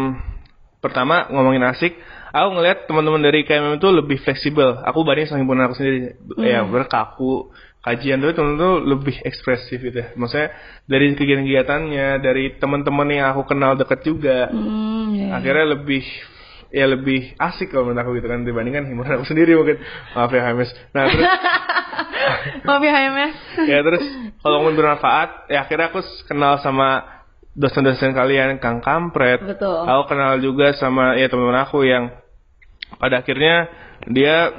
[0.81, 1.95] pertama ngomongin asik,
[2.33, 4.83] aku ngelihat teman-teman dari KMM itu lebih fleksibel.
[4.89, 9.97] Aku banding sama himpunan aku sendiri, ya berkaku kajian dulu temen tuh lebih ekspresif gitu.
[9.97, 10.13] ya.
[10.13, 10.53] Maksudnya
[10.85, 15.37] dari kegiatan-kegiatannya, dari teman-teman yang aku kenal deket juga, Hmm, ya.
[15.37, 16.05] akhirnya lebih
[16.71, 20.43] ya lebih asik kalau menurut aku gitu kan dibandingkan himpunan aku sendiri mungkin maaf ya
[20.45, 20.71] Hames.
[20.93, 21.27] Nah terus
[22.67, 23.35] Maaf ya HMS.
[23.67, 24.05] ya terus
[24.39, 27.03] kalau ngomongin bermanfaat ya akhirnya aku kenal sama
[27.53, 29.83] dosen-dosen kalian Kang Kampret Betul.
[29.83, 32.15] aku kenal juga sama ya teman-teman aku yang
[32.97, 33.67] pada akhirnya
[34.07, 34.55] dia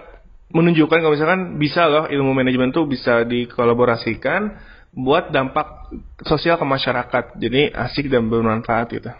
[0.51, 4.55] menunjukkan kalau misalkan bisa loh ilmu manajemen tuh bisa dikolaborasikan
[4.91, 5.91] buat dampak
[6.27, 7.39] sosial ke masyarakat.
[7.39, 9.11] Jadi asik dan bermanfaat gitu.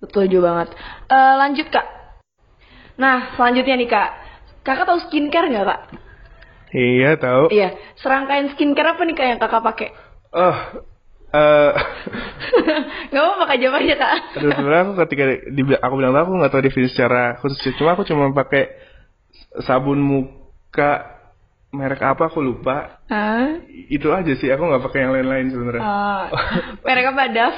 [0.00, 0.68] Betul juga banget.
[1.12, 1.86] Eh, lanjut kak.
[2.98, 4.10] Nah selanjutnya nih kak,
[4.64, 5.80] kakak tahu skincare nggak kak?
[6.72, 7.44] Iya tahu.
[7.52, 7.68] Iya.
[8.00, 9.88] Serangkaian skincare apa nih kak yang kakak pakai?
[10.32, 10.56] Oh,
[11.28, 11.72] eh
[13.12, 14.12] Gak mau pakai jawab aja kak.
[14.40, 17.60] aduh sebenarnya aku ketika di, aku bilang aku nggak tahu definisi secara khusus.
[17.76, 18.72] Cuma aku cuma pakai
[19.64, 20.37] sabun muka
[21.68, 23.04] merek apa aku lupa.
[23.12, 23.60] Hah?
[23.92, 24.48] Itu aja sih.
[24.48, 25.82] Aku nggak pakai yang lain-lain sebenarnya.
[25.84, 26.22] Oh,
[26.84, 27.56] merek apa Daf?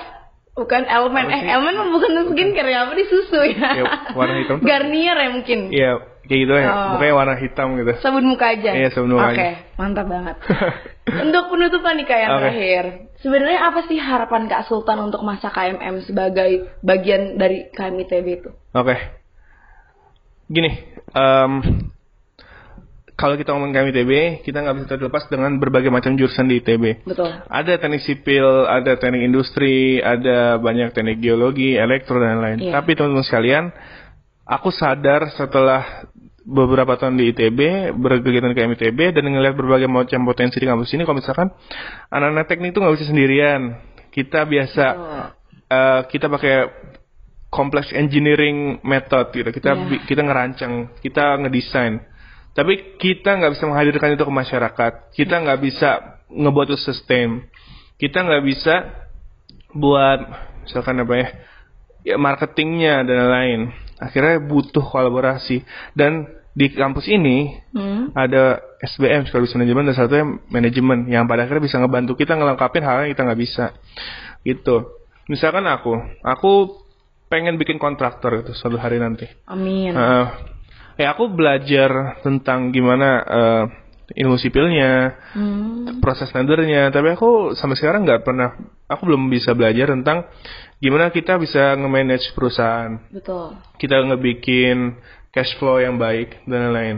[0.51, 1.27] Bukan Elmen.
[1.31, 1.43] Eh?
[1.47, 3.71] Elmen bukan skincare ya, apa di susu ya?
[3.81, 3.85] Ya,
[4.19, 4.67] warna hitam tuh.
[4.67, 5.59] Garnier ya mungkin.
[5.71, 5.91] Iya,
[6.27, 6.71] kayak gitu ya.
[6.99, 6.99] Oh.
[6.99, 7.93] Warna hitam gitu.
[8.03, 8.75] Sabun muka aja.
[8.75, 9.49] Iya, sabun muka Oke, aja.
[9.79, 10.37] mantap banget.
[11.25, 12.41] untuk penutupan nih kak yang Oke.
[12.45, 12.85] terakhir.
[13.21, 18.51] Sebenarnya apa sih harapan Kak Sultan untuk masa KMM sebagai bagian dari KMITB itu?
[18.73, 18.97] Oke.
[20.51, 20.73] Gini,
[21.15, 21.53] em,
[23.21, 27.05] kalau kita ngomong KMITB, kita nggak bisa terlepas dengan berbagai macam jurusan di ITB.
[27.05, 27.29] Betul.
[27.53, 32.59] Ada teknik sipil, ada teknik industri, ada banyak teknik geologi, elektro dan lain.
[32.65, 32.81] Iya.
[32.81, 33.65] Tapi teman-teman sekalian,
[34.49, 36.09] aku sadar setelah
[36.49, 41.05] beberapa tahun di ITB, berkegiatan ke MITB, dan ngelihat berbagai macam potensi di kampus ini,
[41.05, 41.53] kalau misalkan
[42.09, 43.61] anak-anak teknik itu nggak bisa sendirian.
[44.09, 44.85] Kita biasa,
[45.69, 46.57] eh, kita pakai
[47.53, 49.51] complex engineering method gitu.
[49.53, 52.10] Kita bi- kita ngerancang, kita ngedesain.
[52.51, 54.93] Tapi kita nggak bisa menghadirkan itu ke masyarakat.
[55.15, 55.89] Kita nggak bisa
[56.31, 57.47] ngebuat itu sustain.
[57.97, 58.75] Kita nggak bisa
[59.71, 60.21] buat
[60.67, 61.29] misalkan apa ya,
[62.15, 63.61] ya marketingnya dan lain-lain.
[64.03, 65.63] Akhirnya butuh kolaborasi.
[65.95, 68.11] Dan di kampus ini Hmm.
[68.13, 73.07] ada SBM Supervisor Manajemen dan satunya manajemen yang pada akhirnya bisa ngebantu kita ngelengkapin hal
[73.07, 73.65] yang kita nggak bisa
[74.43, 74.99] gitu
[75.31, 75.95] misalkan aku
[76.27, 76.83] aku
[77.31, 79.95] pengen bikin kontraktor itu suatu hari nanti Amin.
[79.95, 80.27] Eh,
[81.01, 83.65] ya aku belajar tentang gimana eh,
[84.21, 86.03] ilmu sipilnya Hmm.
[86.03, 88.59] proses tendernya tapi aku sampai sekarang nggak pernah
[88.91, 90.27] aku belum bisa belajar tentang
[90.83, 93.55] gimana kita bisa nge-manage perusahaan Betul.
[93.79, 94.99] kita ngebikin
[95.31, 96.97] cash flow yang baik dan lain-lain.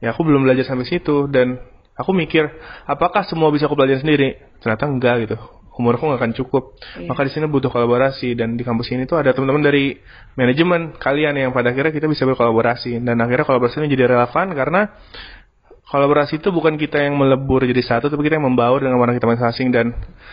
[0.00, 1.60] Ya aku belum belajar sampai situ dan
[1.96, 2.48] aku mikir
[2.88, 4.36] apakah semua bisa aku belajar sendiri?
[4.60, 5.36] Ternyata enggak gitu.
[5.74, 6.78] Umurku nggak akan cukup.
[6.94, 7.10] Iya.
[7.10, 9.98] Maka di sini butuh kolaborasi dan di kampus ini tuh ada teman-teman dari
[10.38, 14.94] manajemen kalian yang pada akhirnya kita bisa berkolaborasi dan akhirnya kolaborasi ini jadi relevan karena
[15.90, 19.26] kolaborasi itu bukan kita yang melebur jadi satu tapi kita yang membaur dengan warna kita
[19.26, 19.86] masing-masing dan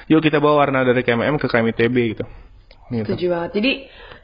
[0.10, 2.26] yuk kita bawa warna dari KMM ke KMITB gitu.
[2.92, 3.08] Gitu.
[3.08, 3.52] Setuju banget.
[3.58, 3.72] Jadi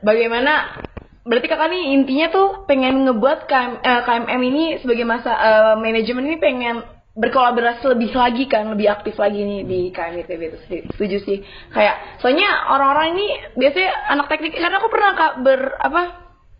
[0.04, 0.84] bagaimana
[1.28, 6.24] berarti kakak nih intinya tuh pengen ngebuat KM, eh, KMM ini sebagai masa eh, manajemen
[6.30, 10.58] ini pengen berkolaborasi lebih lagi kan, lebih aktif lagi nih di KMITB itu.
[10.94, 11.38] Setuju sih.
[11.74, 16.04] Kayak soalnya orang-orang ini biasanya anak teknik karena aku pernah kak ber apa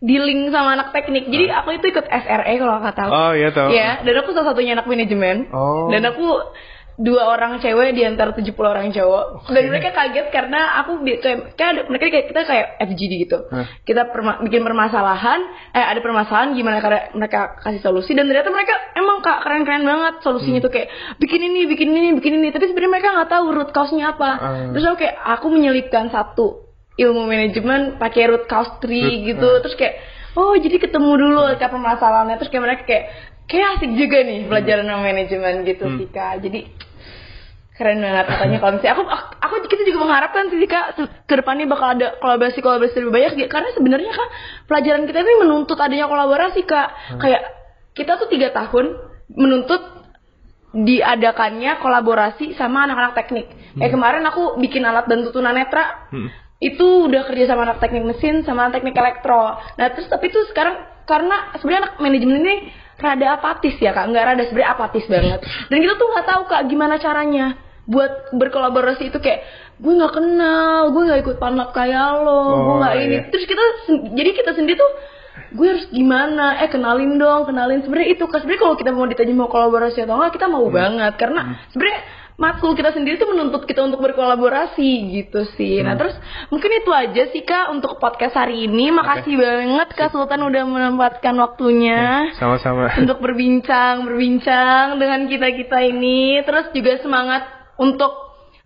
[0.02, 1.30] dealing sama anak teknik.
[1.30, 3.10] Jadi aku itu ikut SRE kalau kakak tahu.
[3.10, 3.68] Oh iya tahu.
[3.70, 5.46] Iya, dan aku salah satunya anak manajemen.
[5.54, 5.90] Oh.
[5.94, 6.26] Dan aku
[6.98, 9.46] dua orang cewek di antara 70 orang cowok.
[9.48, 13.38] Dan mereka kaget karena aku kayak, kayak ada- mereka kayak kita kayak FGD gitu.
[13.46, 13.70] Hah.
[13.80, 15.40] Kita perma- bikin permasalahan,
[15.70, 20.14] eh ada permasalahan gimana cara mereka kasih solusi dan ternyata mereka emang kak keren-keren banget
[20.20, 22.50] solusinya tuh kayak bikin ini, bikin ini, bikin ini.
[22.50, 24.30] Tapi sebenarnya mereka nggak tahu root cause-nya apa.
[24.32, 24.68] Ah.
[24.68, 29.50] Terus aku kayak aku menyelipkan satu ilmu manajemen pakai root cause tree Root, gitu.
[29.62, 29.94] Terus kayak
[30.34, 33.04] oh jadi ketemu dulu akar permasalahannya terus kayak mereka kayak
[33.46, 35.96] kayak asik juga nih pelajaran manajemen gitu Hmm.
[35.96, 36.60] sih kak jadi
[37.78, 38.94] keren banget katanya kalau misalnya.
[38.98, 39.02] Aku
[39.38, 43.32] aku kita juga mengharapkan sih kak se- ke depannya bakal ada kolaborasi kolaborasi lebih banyak.
[43.38, 43.46] Ya.
[43.46, 44.28] karena sebenarnya kak
[44.66, 46.88] pelajaran kita ini menuntut adanya kolaborasi kak.
[47.22, 47.42] Kayak
[47.94, 48.98] kita tuh tiga tahun
[49.32, 49.82] menuntut
[50.74, 53.46] diadakannya kolaborasi sama anak-anak teknik.
[53.78, 56.10] Kayak kemarin aku bikin alat bantu tunanetra.
[56.10, 56.28] Hmm.
[56.58, 59.62] itu udah kerja sama anak teknik mesin sama anak teknik elektro.
[59.78, 60.74] Nah terus tapi tuh sekarang
[61.06, 62.54] karena sebenarnya anak manajemen ini
[62.98, 64.10] rada apatis ya kak.
[64.10, 65.38] Nggak rada sebenarnya apatis banget.
[65.70, 67.54] Dan kita tuh nggak tahu kak gimana caranya
[67.88, 69.40] buat berkolaborasi itu kayak
[69.74, 73.08] gue nggak kenal gue nggak ikut panlap kayak lo gue Oh, nggak ini.
[73.10, 73.20] iya.
[73.32, 73.62] terus kita
[74.12, 74.92] jadi kita sendiri tuh
[75.48, 76.60] gue harus gimana?
[76.60, 77.80] Eh kenalin dong kenalin.
[77.80, 80.76] Sebenarnya itu kan sebenarnya kalau kita mau ditanya mau kolaborasi atau enggak kita mau Hmm.
[80.76, 81.12] banget.
[81.16, 82.00] Karena sebenarnya
[82.36, 85.80] matkul kita sendiri tuh menuntut kita untuk berkolaborasi gitu sih.
[85.80, 86.00] Nah Hmm.
[86.04, 86.14] terus
[86.48, 88.92] mungkin itu aja sih kak untuk podcast hari ini.
[88.92, 92.92] Makasih banget kak Sultan udah menempatkan waktunya Sama-sama.
[92.94, 96.44] untuk berbincang berbincang dengan kita kita ini.
[96.44, 97.42] Terus juga semangat
[97.78, 98.12] untuk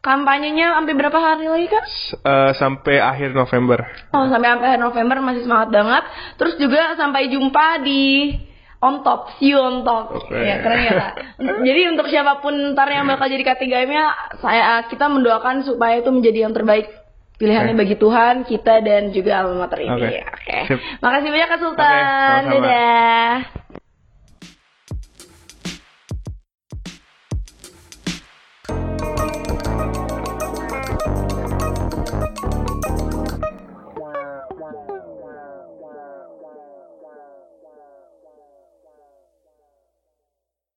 [0.03, 1.85] kampanyenya sampai berapa hari lagi kak?
[1.87, 3.87] S- eh, sampai akhir November.
[4.11, 6.05] Oh sampai akhir November masih semangat banget.
[6.37, 8.35] Terus juga sampai jumpa di
[8.83, 10.11] on top, see you on top.
[10.19, 10.35] Oke.
[10.35, 11.13] Ya keren ya kak.
[11.69, 14.05] jadi untuk siapa pun ntar yang bakal jadi K3M-nya,
[14.43, 16.91] saya kita mendoakan supaya itu menjadi yang terbaik
[17.39, 17.81] pilihannya Oke.
[17.87, 19.91] bagi Tuhan, kita dan juga alma mater ini.
[19.95, 20.11] Oke.
[20.19, 20.59] Oke.
[20.67, 20.79] Sip.
[20.99, 22.03] Makasih banyak Kak Sultan.
[22.03, 22.51] Sama-sama.
[22.51, 23.82] Dadah.